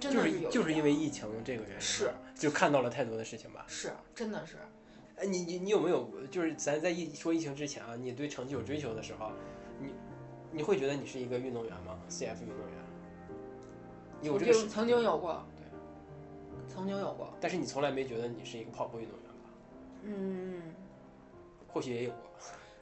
[0.00, 3.66] 真就的有一是就是因为疫情这个原因，是就看到了太多的事情吧。
[3.68, 4.56] 是真的是。
[5.16, 9.32] 哎，你你你有没有就是咱在疫说疫情之前啊，你对成绩有追求的时候，
[9.80, 9.92] 你
[10.52, 12.78] 你会觉得你是一个运动员吗？CF 运动员？
[14.22, 15.64] 有这个，曾经曾经有过，对
[16.72, 19.34] 曾经有过，但是你从来没觉得你是一个跑步运动员吧？
[20.04, 20.62] 嗯。
[21.66, 22.18] 或许也有过。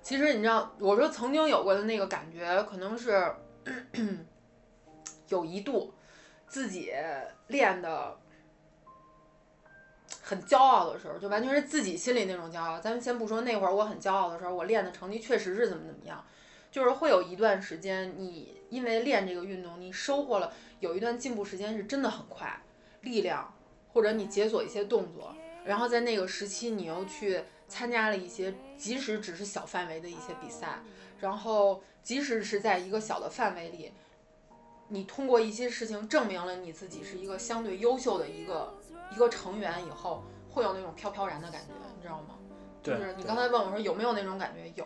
[0.03, 3.35] 其实你知道，我说曾经有过的那个感觉，可能是
[5.29, 5.93] 有一度
[6.47, 6.93] 自己
[7.49, 8.17] 练的
[10.29, 12.81] 很骄傲的时候，就完全是自己心里那种骄傲。
[12.81, 16.25] 咱们先不说那会儿我很骄傲的时候，我练的成绩确实是怎么怎么样，
[16.73, 22.61] 就是会有一段时间，你因为练这个运动，你收获了有一段进步时间是真的很快，
[23.03, 23.55] 力量
[23.93, 25.33] 或者你解锁一些动作，
[25.65, 27.45] 然后在那个时期你又去。
[27.69, 30.79] 参加了一些，即使只是小范围的一些比赛，
[31.19, 33.93] 然后即使是在一个小的范围里，
[34.87, 38.73] 你通过一些事情证明了你自己是一个相对优秀的一个
[39.11, 42.39] 一个成员以后，会有那种飘飘然的感觉，你知道吗？
[42.83, 44.85] 就是你刚才问我说有没有那种感觉，有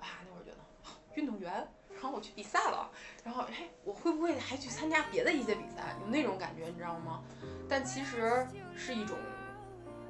[0.00, 1.52] 啊，那会儿觉得啊运动员，
[1.92, 2.90] 然后我去比赛了，
[3.22, 5.96] 然后哎，我会不会还去参加别的一些比赛？
[6.00, 7.22] 有那种感觉，你知道吗？
[7.68, 8.46] 但其实
[8.76, 9.16] 是一种。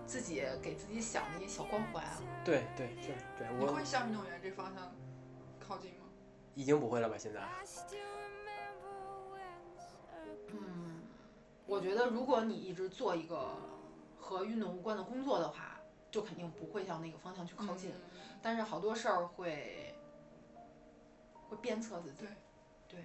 [0.06, 4.94] 自己给自己想的一些小光环啊，对对是，对我你会向运动员这方向
[5.58, 6.04] 靠近吗？
[6.54, 7.16] 已经不会了吧？
[7.16, 7.40] 现在？
[11.66, 13.56] 我觉得如果你一直做一个
[14.18, 17.90] 和运动无关的工作的话，就肯定不会向那个方向去靠近。
[17.90, 19.94] 嗯但是好多事儿会
[21.48, 22.18] 会鞭策自己。
[22.18, 22.28] 对
[22.86, 23.04] 对，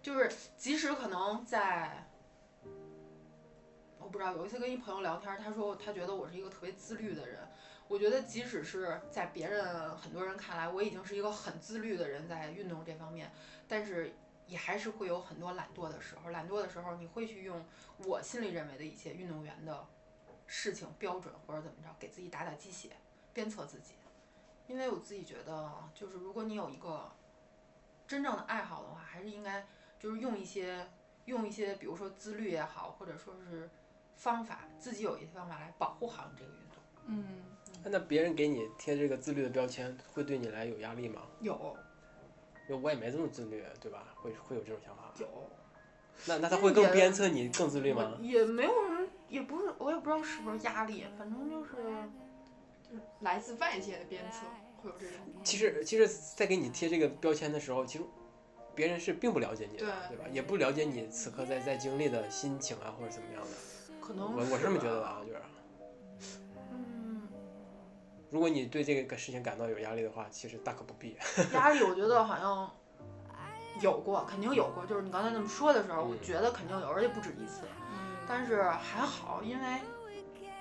[0.00, 2.08] 就是即使可能在。
[3.98, 7.46] 我不知道，有一次跟一朋友聊天，他说他觉得我是一个特别自律的人。
[7.86, 13.30] 我觉得即使是在别人很多人看来，我已经是一个很自律的人，在运动这方面，
[13.66, 14.14] 但是
[14.48, 16.30] 也还是会有很多懒惰的时候。
[16.30, 17.64] 懒惰的时候，你会去用
[17.98, 19.86] 我心里认为的一些运动员的
[20.48, 22.90] 事情标准或者怎么着，给自己打打鸡血，
[23.32, 23.94] 鞭策自己。
[24.66, 27.12] 因为我自己觉得，就是如果你有一个
[28.06, 29.64] 真正的爱好的话，还是应该
[30.00, 30.90] 就是用一些
[31.26, 33.70] 用一些，比如说自律也好，或者说是。
[34.18, 36.82] 方法自己有一些方法来保护好你这个运动。
[37.06, 37.44] 嗯，
[37.84, 41.22] 那别人给你贴这个自律的标签，会对你来有压力吗？
[41.40, 41.76] 有。
[42.68, 44.14] 就我也没这么自律，对吧？
[44.16, 45.12] 会会有这种想法。
[45.18, 45.26] 有。
[46.26, 48.18] 那那他会更鞭策你更自律吗？
[48.20, 51.70] 也没有什么，也不是，我也不知道是不是压力，反正就是
[52.82, 54.40] 就是来自外界的鞭策，
[54.82, 55.16] 会有这种。
[55.44, 58.04] 其实其实，在给你贴这个标签的时候，其实
[58.74, 60.24] 别人是并不了解你的，对吧？
[60.32, 63.50] 也不了解你此刻在在经历的心情啊，或者怎么样的。
[64.00, 65.40] 可能我我是这么觉得的啊，就是。
[68.28, 68.30] 嗯。
[68.30, 71.16] 如果你对这个事情感到有压力的话，其实大可不必。
[71.54, 72.70] 压力，我觉得好像
[73.80, 74.84] 有过，肯定有过。
[74.86, 77.62] 就是你刚才那么说的时候，我觉得肯定有，而且不止一次。
[77.92, 78.16] 嗯。
[78.28, 79.66] 但是还好，因为，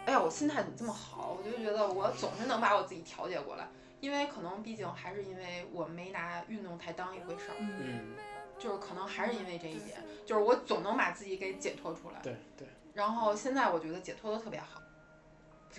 [0.05, 1.37] 哎呀，我心态怎么这么好？
[1.37, 3.67] 我就觉得我总是能把我自己调节过来。
[3.99, 7.55] 因为可能毕竟还是因为我没拿运动太当一回事儿。
[7.59, 8.13] 嗯。
[8.59, 12.19] 就是可能还是因为这一点，就是我总能把自己给解脱出来。
[12.23, 12.67] 对对。
[12.93, 14.81] 然后现在我觉得解脱的特别好。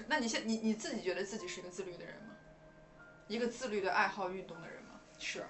[0.07, 2.35] 那你现你你自己觉得自己是一个自律的人吗？
[3.27, 5.01] 一个自律的爱好运动的人吗？
[5.19, 5.45] 是。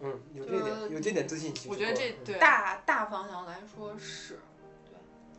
[0.00, 1.52] 嗯，有这点有这点自信。
[1.68, 4.40] 我觉得这对大大方向来说是。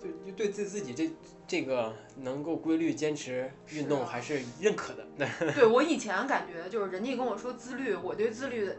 [0.02, 0.12] 对。
[0.12, 1.12] 就就对自自己这
[1.48, 5.06] 这个能够规律坚持运动还是认可的。
[5.54, 8.76] 对我以前感觉就是人家跟我说自律，我对自律的。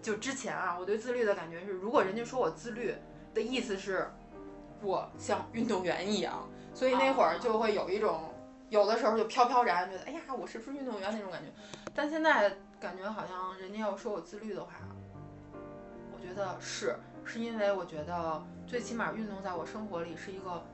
[0.00, 2.94] 就之前啊，我对自律的感觉是，如果人家说我自律
[3.34, 4.08] 的意思是，
[4.80, 8.27] 我像运动员一样，所以那会儿就会有一种，
[8.68, 11.50] 有的时候就飘飘然，觉得哎呀，我是不是运动员那种感觉。
[11.94, 14.72] 但现在感觉好像人家要说我自律的话，
[16.12, 20.64] 我觉得是，是因为我觉得最起码运动在我生活里是一个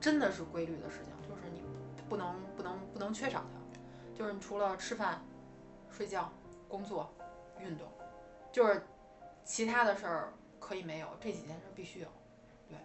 [0.00, 1.62] 真的是规律的事情，就是你
[2.08, 5.22] 不能不能不能缺少它，就是你除了吃饭、
[5.90, 6.32] 睡觉、
[6.68, 7.12] 工作、
[7.60, 7.86] 运动。
[8.52, 8.86] 就是
[9.44, 12.08] 其他的事儿可以没有，这几件事必须有，
[12.68, 12.78] 对，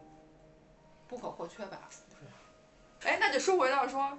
[1.08, 1.88] 不可或缺吧。
[3.06, 4.18] 哎，那就说回到说，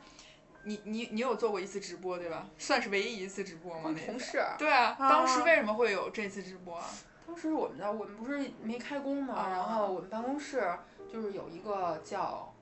[0.64, 2.46] 你你你有做过一次直播对吧？
[2.58, 3.94] 算是唯一一次直播吗？
[3.94, 4.42] 那同事。
[4.58, 6.84] 对啊，当时为什么会有这次直播啊？
[7.26, 10.76] 当时我们的我们不是没开工嘛，然后我们办公室
[11.10, 12.52] 就是有一个叫，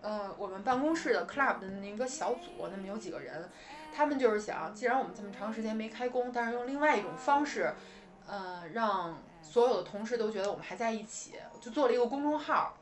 [0.00, 3.48] 呃，我们办公室的 club 的那个小组，那么有几个人。
[3.94, 7.72] 他们就是想，既然我们这么长时间没开工，但是用另外一种方式，
[8.26, 12.74] 呃，让所有的同事都觉得我们还在一起，就做了一个公众号。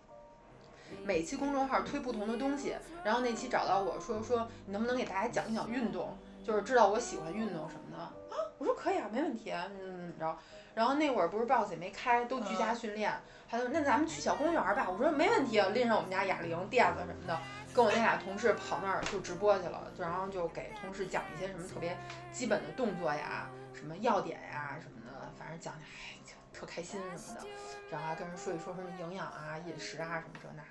[1.05, 8.03] 每期公众号推不同的东西，然后那期找到我说说你能不能给大家讲一讲运动，就是知道我喜欢运动什么的。
[8.35, 10.39] 啊，我说可以啊，没问题，嗯，然后
[10.75, 13.13] 然后那会儿不是 boss 也没开，都居家训练，
[13.49, 17.37] 他说那咱们去小公园吧，我说没问题，拎上我们家哑铃、垫子什么的，
[17.75, 21.97] 跟我那俩同事跑那儿就直播去了，就然后就给同事讲一些什么特别
[22.33, 26.17] 基本的动作呀，什么要点呀什么的，反正讲讲哎
[26.53, 27.47] 特开心什么的，
[27.91, 30.69] 然后还跟人说一说什么营养啊、饮食啊什么这那的。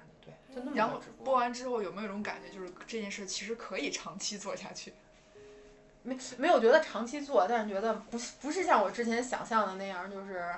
[0.48, 4.94] 对，就那么然后播完之后有没有一种感觉，就是这件事其实可以长期做下去？
[6.02, 10.56] 没没有觉得长期做，但是觉得不是不是像我之前想象的那样，就是，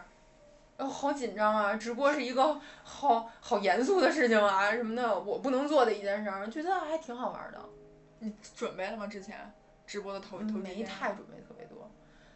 [0.77, 1.75] 哦，好紧张啊！
[1.75, 7.59] 直播是一个好好严肃的事情啊，什么的，我不能做的一件事儿，觉得还挺好玩的。
[8.19, 9.07] 你准备了吗？
[9.07, 9.51] 之前
[9.87, 11.89] 直播的头头几没天太准备特别多，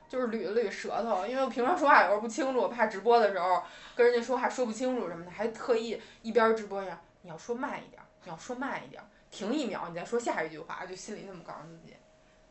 [0.10, 3.62] 就是捋了捋舌头，因为我平常说话有时候不清楚，我怕直播的时候
[3.96, 11.96] 跟人家说话说不清楚什么的，还特意一边儿直播呀，你要说慢一点儿，你要说慢一点儿，停一秒，你再说下一句话，就心里那么告诉自己，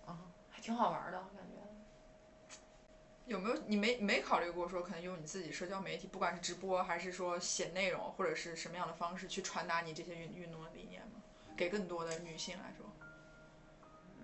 [0.04, 0.18] 啊，
[0.50, 1.54] 还挺好玩儿的，我感觉。
[3.26, 11.22] 有没有你没没考虑过说可能用你自己社交媒体，不管是直播还是说写内容，或者是什么样的方式去传达你这些运运动的理念吗？
[11.56, 12.84] 给更多的女性来说，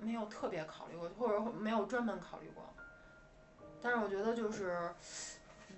[0.00, 2.64] 没有特别考虑过，或者没有专门考虑过。
[3.80, 4.92] 但是我觉得就是，
[5.68, 5.76] 嗯，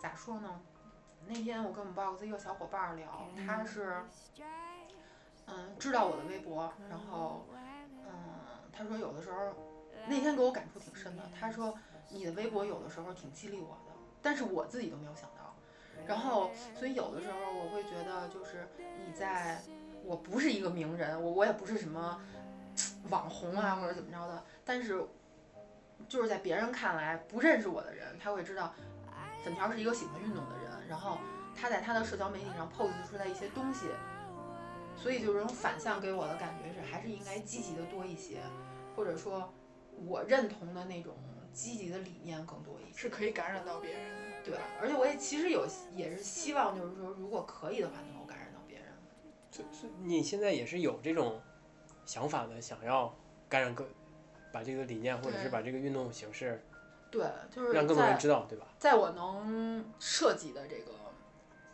[0.00, 0.60] 咋说呢？
[1.28, 3.96] 那天我跟我们 box 一个小伙伴儿聊，他是，
[5.46, 7.46] 嗯，知道我的微博，然后，
[8.04, 9.52] 嗯，他说有的时候，
[10.06, 11.22] 那天给我感触挺深的。
[11.38, 11.76] 他说
[12.10, 15.54] 你的微博有的时候挺激励我的，但是我自己都没有想到。
[16.06, 19.60] 然后，所以有的时候我会觉得，就是你在，
[20.04, 22.20] 我不是一个名人，我我也不是什么
[23.10, 25.04] 网红啊或者怎么着的，但是
[26.08, 28.72] 就是在别人看来不认识我的人，他会知道
[29.42, 31.18] 粉条是一个喜欢运动的人，然后
[31.54, 33.86] 他在他的社交媒体上 pose 出来一些东西，
[34.96, 38.40] 所以就是这种反向给我的感觉是，还是应该积极的多一些，
[38.94, 39.52] 或者说
[40.04, 41.14] 我认同的那种
[41.52, 42.98] 积极的理念更多一些。
[42.98, 44.00] 是可以感染到别人
[44.44, 44.60] 的，对吧？
[44.80, 48.86] 而且我也其实有也是希望，就是说如果可以的话，能够感染到别人。
[49.50, 51.40] 就就你现在也是有这种
[52.04, 53.14] 想法的，想要
[53.48, 53.86] 感染更，
[54.52, 56.62] 把这个理念或者是把这个运动形式
[57.16, 58.66] 对，就是让更多人在知道，对吧？
[58.78, 60.92] 在我能涉及的这个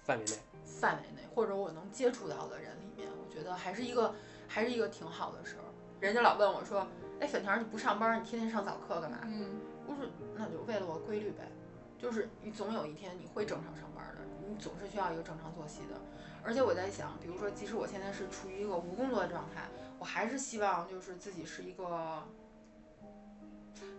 [0.02, 0.32] 范围内，
[0.64, 4.14] 范围内，或者我能接触到的人里面，我觉得还是一个
[4.46, 5.64] 还是一个挺好的事儿。
[5.98, 6.86] 人家老问我说
[7.20, 10.04] ：“哎，粉条，你不上班，你天天上早课干嘛？”嗯，我说
[10.36, 11.50] ：“那就为了我规律呗，
[11.98, 16.00] 就是你总有一天你会正常上班的，你总是需要一个正常作息的。
[16.44, 19.68] 而且我在想，比如说，即使我现在是处于一个无工作的状态，
[19.98, 22.22] 我还是希望就是自己是一个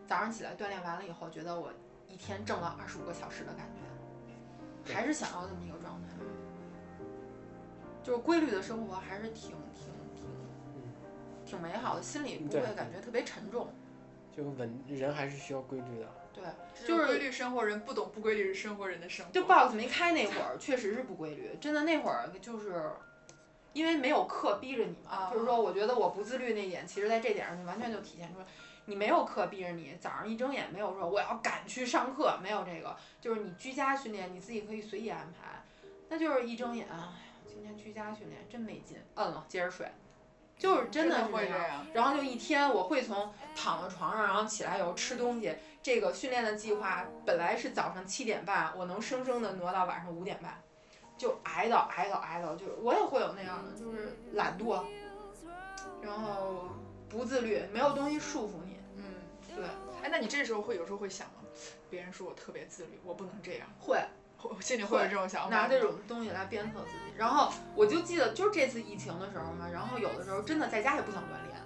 [0.08, 1.72] 早上起来锻炼完了以后，觉得我
[2.08, 6.10] 一天挣了二十五个小时的感觉，还是想要这么一个状态。
[8.04, 10.26] 就是规律的生活还是挺挺挺
[11.46, 13.70] 挺美好的，心里不会感觉特别沉重。
[14.36, 16.08] 就稳人还是需要规律的。
[16.34, 16.44] 对，
[16.86, 19.32] 就是规律生活人不懂不规律是生活人的生活。
[19.32, 21.56] 就 box 没开那会儿，确实是不规律。
[21.62, 22.92] 真的那会儿就是，
[23.72, 28.46] 因为没有课逼着你嘛，啊就是说，我觉得我不自律那点，其实在这点上就完全就体现出来。
[28.86, 35.64] 你没有课逼着你，早上一睁眼没有说我要赶去上课，没有这个，就是你居家训练你自己可以随意安排。
[36.10, 37.10] 那就是一睁眼，哎呀，
[37.48, 39.90] 今天居家训练真没劲，摁了接着睡，
[40.58, 41.26] 就是真的。
[41.28, 41.86] 会这样。
[41.94, 45.56] 然后就一天，我会从躺在床上，然后起来以后吃东西。
[45.82, 50.62] 这个训练的计划本来是早上七点半，我能生生的挪到晚上五点半，
[51.18, 54.84] 就挨到挨到挨到，就是我也会有那样的，就是懒惰，
[56.02, 56.70] 然后
[57.10, 58.73] 不自律，没有东西束缚你。
[60.04, 61.36] 哎，那你这时候会有时候会想吗？
[61.90, 63.98] 别人说我特别自律，我不能这样，会
[64.42, 65.50] 我心里会有这种想法。
[65.50, 67.14] 拿这种东西来鞭策自己。
[67.18, 71.58] 然后我就记得，就是这次疫情的时候嘛，然后有的时候真的在家也不想锻炼，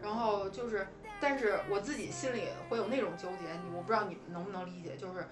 [0.00, 0.88] 然后就是，
[1.20, 5.28] 但是我自己心里会有那种纠结，你我不知道你们能不能理解，就是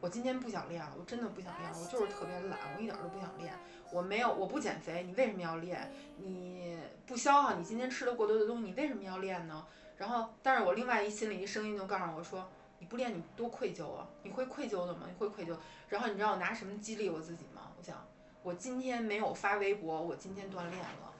[0.00, 3.52] 我今天不想练了，我真的不想练了，我就是特别懒，我一点儿都不想练。
[3.92, 5.90] 我没有，我不减肥，你为什么要练？
[6.18, 9.66] 你不消耗你今天吃的过多的东西，你为什么要练呢？
[9.98, 12.46] 然后，但是我另外一心里一声音就告诉我说，
[12.78, 14.06] 你不练你多愧疚啊！
[14.22, 15.06] 你会愧疚的吗？
[15.08, 15.56] 你会愧疚。
[15.88, 17.72] 然后你知道我拿什么激励我自己吗？
[17.78, 18.06] 我想，
[18.42, 21.12] 我今天没有发微博，我今天锻炼了。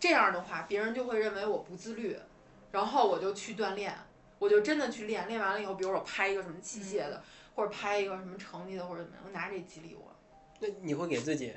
[0.00, 2.18] 这样的话，别人就会认为我不自律，
[2.72, 3.94] 然后我就去锻炼，
[4.38, 7.22] 我就真的去练，练完了以后，比如我拍一个什么器械的，
[7.54, 10.14] 或者拍一个什么成绩的，或者怎么样，我拿这激励我。
[10.60, 11.54] 那你会给自己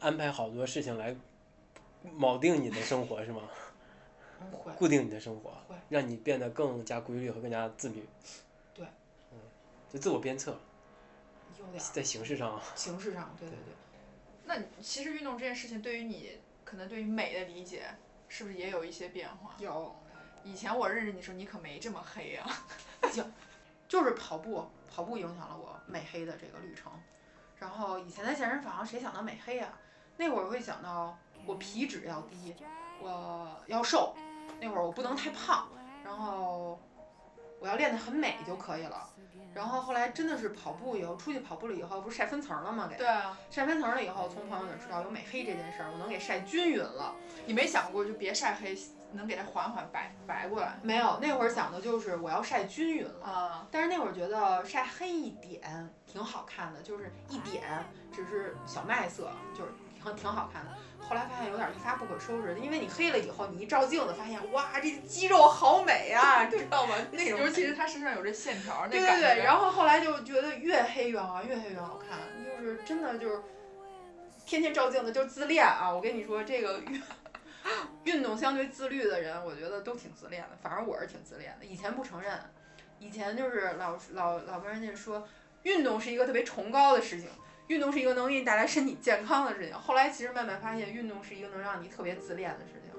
[0.00, 1.14] 安排好多事情来
[2.18, 3.42] 铆定你的生活是吗？
[4.76, 8.08] 固定你的生活会，让你变得更加规律和更加自律。
[8.74, 8.86] 对，
[9.32, 9.38] 嗯
[9.88, 10.58] 就自我鞭策，
[11.58, 13.74] 有点在形式上，形式上，对对对。
[14.44, 17.86] 那其实运动这件事情对于你，可能对于美的理解，
[18.28, 19.54] 是不是也有一些变化？
[19.58, 19.94] 有，
[20.44, 22.48] 以前我认识你的时候，你可没这么黑啊。
[23.88, 26.92] 就是跑步，跑步影响了我美黑的这个旅程。
[27.56, 29.80] 然后以前在健身房，谁想到美黑啊？
[30.18, 32.54] 那会儿会想到我皮脂要低，
[33.00, 34.14] 我要瘦，
[34.60, 35.68] 那会儿我不能太胖，
[36.04, 36.80] 然后
[37.60, 39.08] 我要练得很美就可以了。
[39.54, 42.86] 然后后来真的是跑步以后，出去跑步了以后，不是晒分层了吗？
[42.88, 47.14] 给对啊，晒分层了以后，从朋友那儿知道有美黑这件事儿，我能给晒均匀了。
[47.46, 48.78] 你没想过就别晒黑，
[49.12, 53.26] 能给它缓缓白白过来没有，那会儿想的就是我要晒均匀了。
[53.26, 53.66] 啊？
[53.70, 60.70] 但是那会儿觉得晒黑一点挺好看的，就是一点，只是小麦色，就是挺挺好看的。
[61.00, 66.94] 后来发现有点一发不可收拾，因为你黑了以后，你一照镜子发现，哇，这肌肉好美啊， 知道吗？
[67.12, 69.00] 那种尤其是他身上有这线条，那对。
[69.00, 73.40] 对对，然后后来就觉得越黑越好，越黑越好看，就是真的就是
[74.44, 75.90] 天天照镜子就自恋啊！
[75.90, 77.02] 我跟你说，这个 运
[78.04, 81.64] 运动相对自律的人，我觉得都挺自恋的，反正我是挺自恋的。
[81.64, 82.38] 以前不承认，
[82.98, 85.26] 以前就是老老老跟人家说，
[85.62, 87.28] 运动是一个特别崇高的事情。
[87.68, 92.92] 运动是一个能给你带来身体健康的事情，后来其实慢慢发现，运动是一个能让你特别自恋的事情。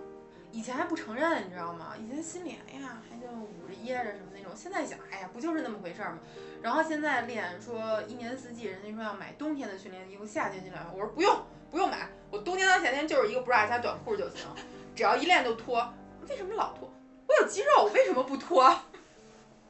[0.52, 1.94] 以前还不承认，你知道吗？
[2.00, 4.52] 以前心里哎呀，还就捂着掖着什么那种。
[4.56, 6.20] 现在想，哎呀，不就是那么回事儿吗？
[6.62, 14.48] 然后现在练说一年四季，人家说要买冬天的训练衣服，夏天训练，我说不用不用买，我冬天到夏天就是一个 bra 加短裤就行，
[14.96, 15.94] 只要一练就脱。
[16.28, 16.92] 为什么老脱？
[17.28, 18.70] 我有肌肉，我为什么不脱？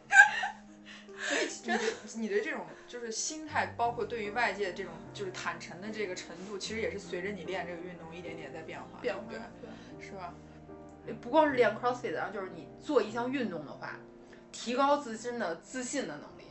[1.20, 1.84] 所以真的
[2.16, 10.06] 你对这种就是心态，包括对于外界这种就是坦诚的这个程度，其实也是随着你练这个运动一点点在变化，变化对对？
[10.06, 10.34] 是吧？
[11.22, 14.00] 不光是练 CrossFit 啊，就是你做一项运动的话，
[14.52, 16.46] 提高自身的自信的能力。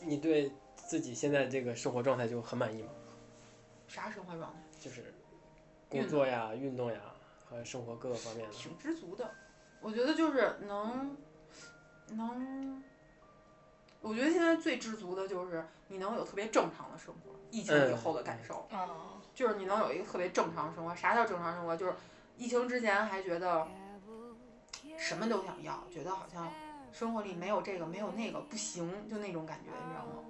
[0.00, 2.88] 你对自己现在这个生活状态就很满意吗？
[3.86, 4.58] 啥生活状态？
[4.80, 5.14] 就是
[5.88, 7.00] 工作呀、运动呀
[7.44, 8.52] 和生活各个方面的。
[8.52, 9.30] 挺知足的。
[9.80, 11.16] 我觉得就是能
[12.10, 12.82] 能，
[14.06, 18.68] 我觉得现在最知足的就是你能有特别正常的生活，疫情以后的感受。
[18.70, 18.88] 嗯，
[19.34, 20.94] 就是你能有一个特别正常的生活。
[20.94, 21.76] 啥叫正常生活？
[21.76, 21.94] 就是
[22.36, 23.66] 疫情之前还觉得
[24.96, 26.48] 什么都想要，觉得好像
[26.92, 30.22] 生活里没有这个没有那个不行，就那种感觉，你知道吗？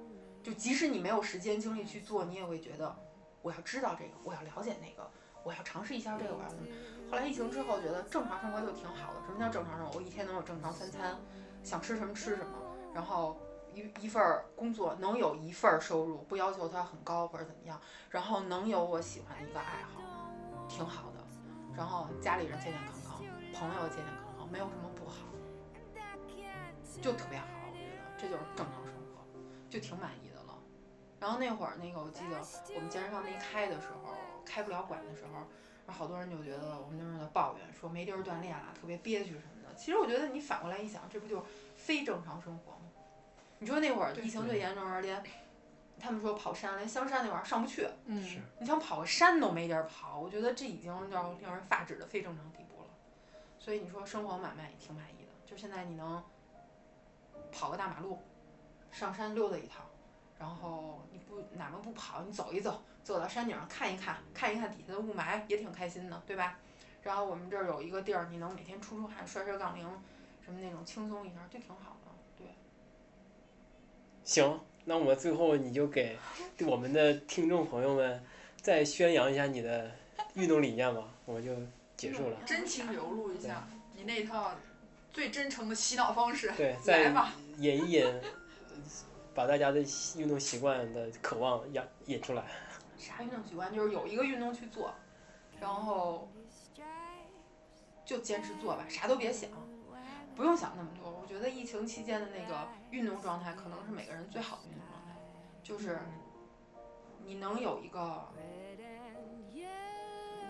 [0.43, 2.97] 就即使你没有时间精力去做，你也会觉得
[3.43, 5.11] 我要知道这个，我要了解那个，
[5.43, 6.65] 我要尝试一下这个，我要怎么。
[7.11, 9.21] 后来疫情之后，觉得正常生活就挺好的。
[9.27, 9.99] 什么叫正常生活？
[9.99, 11.17] 我一天能有正常三餐，
[11.63, 12.53] 想吃什么吃什么，
[12.95, 13.37] 然后
[13.77, 17.79] 一一份工作能有一份收入，不要求它很高或者怎么样，
[18.09, 20.01] 然后能有我喜欢的一个爱好，
[20.67, 21.23] 挺好的。
[21.77, 23.23] 然后家里人健健康康，
[23.53, 25.27] 朋友健健康康，没有什么不好，
[27.03, 27.45] 就特别好。
[27.71, 29.21] 我觉得这就是正常生活，
[29.69, 30.57] 就挺满意的了。
[31.21, 32.41] 然后那会儿那个我记得
[32.75, 34.15] 我们健身房没开的时候，
[34.47, 35.41] 开不了馆的时候，
[35.87, 39.75] 然后好多人就觉得我们那儿在抱怨说没地儿锻炼了，特别憋屈什么的。
[39.75, 41.43] 其实我觉得你反过来一想，这不就是
[41.77, 42.86] 非正常生活吗？
[43.59, 45.23] 你说那会儿疫情最严重的时候，连
[45.99, 52.89] 他们说跑山，连香山那玩意儿上不去，嗯，是你想跑个山都没地儿跑，我觉得这已经要令人发指的非正常地步了。
[53.59, 56.23] 所以你说生活买卖也挺满意的，就现在你能
[57.51, 58.23] 跑个大马路，
[58.91, 59.85] 上山溜达一趟，
[60.39, 66.59] 然后你不哪怕不跑，你走一走，走到山顶上看一看，看一看底下的雾霾，也挺开心的，对吧？
[67.03, 69.89] 然后我们这儿有一个地儿，你能每天出出汗，摔摔杠铃，
[70.45, 72.06] 什么那种轻松一下，就挺好的。
[74.27, 76.19] 对，行，那我们最后你就给
[76.67, 78.21] 我们的听众朋友们
[78.61, 79.89] 再宣扬一下你的
[80.35, 81.55] 运动理念吧，我们就
[81.97, 82.37] 结束了。
[82.45, 84.51] 真情流露一下你那一套
[85.13, 87.35] 最真诚的洗脑方式，对，来再吧。
[87.59, 88.21] 引一引，
[89.33, 89.81] 把大家的
[90.17, 92.45] 运动习惯的渴望引引出来。
[92.99, 93.73] 啥运动习惯？
[93.73, 94.93] 就是有一个运动去做，
[95.61, 96.29] 然后
[98.05, 99.49] 就坚持做吧，啥都别想，
[100.37, 101.11] 不用想那么多。
[101.11, 105.17] 我觉得疫情期间的那个运动状态，可能是每个人最好的运动状态，
[105.63, 105.99] 就是
[107.25, 108.29] 你能有一个，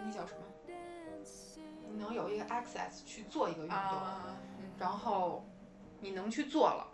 [0.04, 0.40] 那叫什么？
[1.88, 4.36] 你能有一个 access 去做一个运动，啊，
[4.76, 5.46] 然后
[6.00, 6.86] 你能去做了，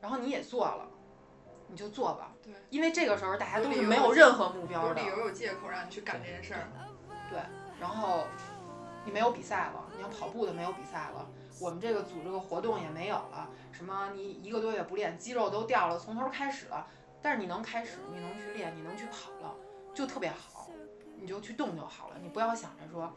[0.00, 0.86] 然后你也做了，
[1.66, 2.32] 你就做吧。
[2.42, 6.68] 对，因为这个时候大家都是没有任何目标的有理，由有借口让你去干这件事儿。
[7.30, 7.40] 对
[7.80, 8.26] 然后
[9.04, 11.26] 你没有比赛了，你要跑步的没有比赛了，
[11.60, 16.86] 我们这个组织个活动也没有了，什么你一个多月不练，肌肉都掉了，从头开始了。
[17.20, 19.54] 但是你能开始，你能去练，你能去跑了，
[19.92, 20.68] 就特别好，
[21.16, 22.16] 你就去动就好了。
[22.22, 23.12] 你不要想着说，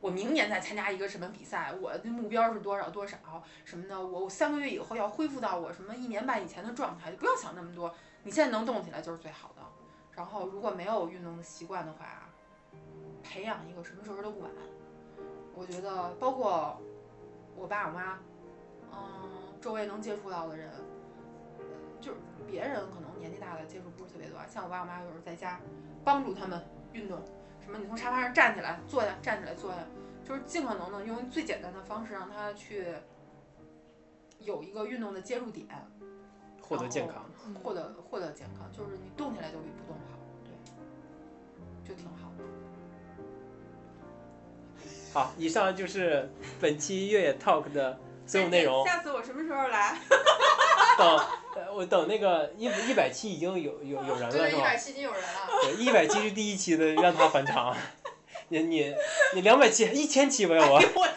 [0.00, 3.16] 我明年再参加一个什么比赛，我的目标是多少多少
[3.64, 7.94] 什么的，我三个月以后要恢复到我什么一年半以前的状态，就不要想那么多。
[8.22, 9.62] 你现在能动起来就是最好的。
[10.10, 12.28] 然后如果没有运动的习惯的话，
[13.22, 14.50] 培养一个什么时候都不晚。
[15.54, 16.78] 我觉得包括
[17.56, 18.18] 我爸我妈，
[18.92, 18.98] 嗯，
[19.60, 20.70] 周围能接触到的人，
[22.00, 25.60] 就是别人可能年纪大的接触不是特别多，像我爸我妈有时候在家
[26.04, 26.60] 帮助他们
[26.92, 27.18] 运动，
[27.60, 29.78] 什么你从沙发上站起来坐下，站起来坐下，
[30.24, 32.94] 就是尽可能的用最简单的方式让他去
[34.40, 35.68] 有一个运动的接入点，
[36.60, 37.24] 获得健康。
[37.62, 42.30] 获得获得健康，就是你动起来就比不动好，对，就挺好。
[45.12, 46.30] 好，以上就是
[46.60, 48.84] 本期越野 Talk 的所有内容。
[48.86, 49.98] 下次我什么时候来？
[50.96, 51.18] 等，
[51.54, 54.76] 呃我等那个一一百期已经有有有人了，是吧一百？
[54.76, 55.28] 期已经有人了。
[55.62, 57.76] 对，一百期是第一期的，让他返场。
[58.48, 58.94] 你你
[59.34, 61.00] 你两百期、一千期吧，要不？
[61.00, 61.08] 我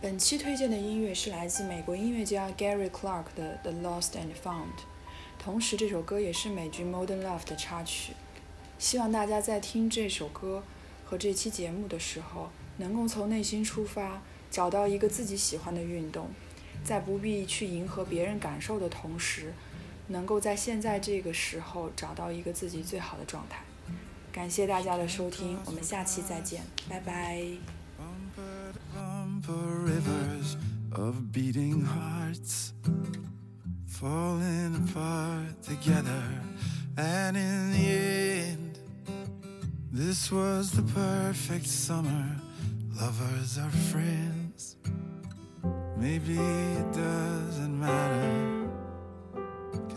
[0.00, 4.64] 本期推荐的音乐是来自美国音乐家 Gary Clark 的《The Lost and Found》，
[5.38, 8.14] 同时这首歌也是美剧《Modern Love》的插曲。
[8.78, 10.62] 希望大家在听这首歌
[11.04, 16.30] 和这期节目的时候，能够从内心出发，找到一个自己喜欢的运动，
[16.82, 19.52] 在不必去迎合别人感受的同时，
[20.10, 23.62] 能够在现在这个时候找到一个自己最好的状态。
[24.32, 27.40] 感谢大家的收听，我们下期再见，拜拜。
[27.98, 30.56] Bumper to bumper rivers
[30.92, 32.72] of beating hearts
[33.86, 36.22] falling apart together
[36.96, 38.78] and in the end
[39.92, 42.40] this was the perfect summer
[42.98, 44.76] lovers are friends
[45.98, 48.59] maybe it doesn't matter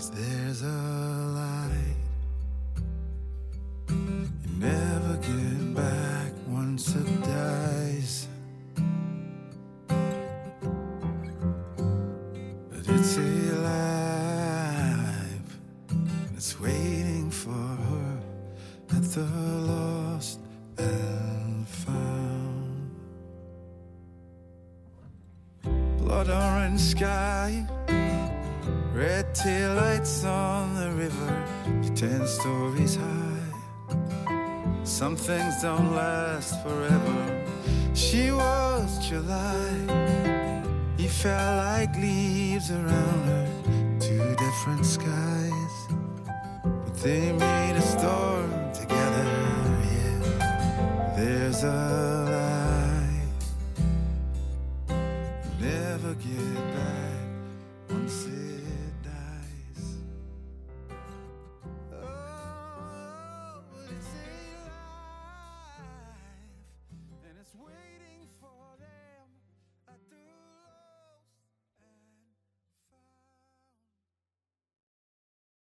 [0.09, 1.22] there's a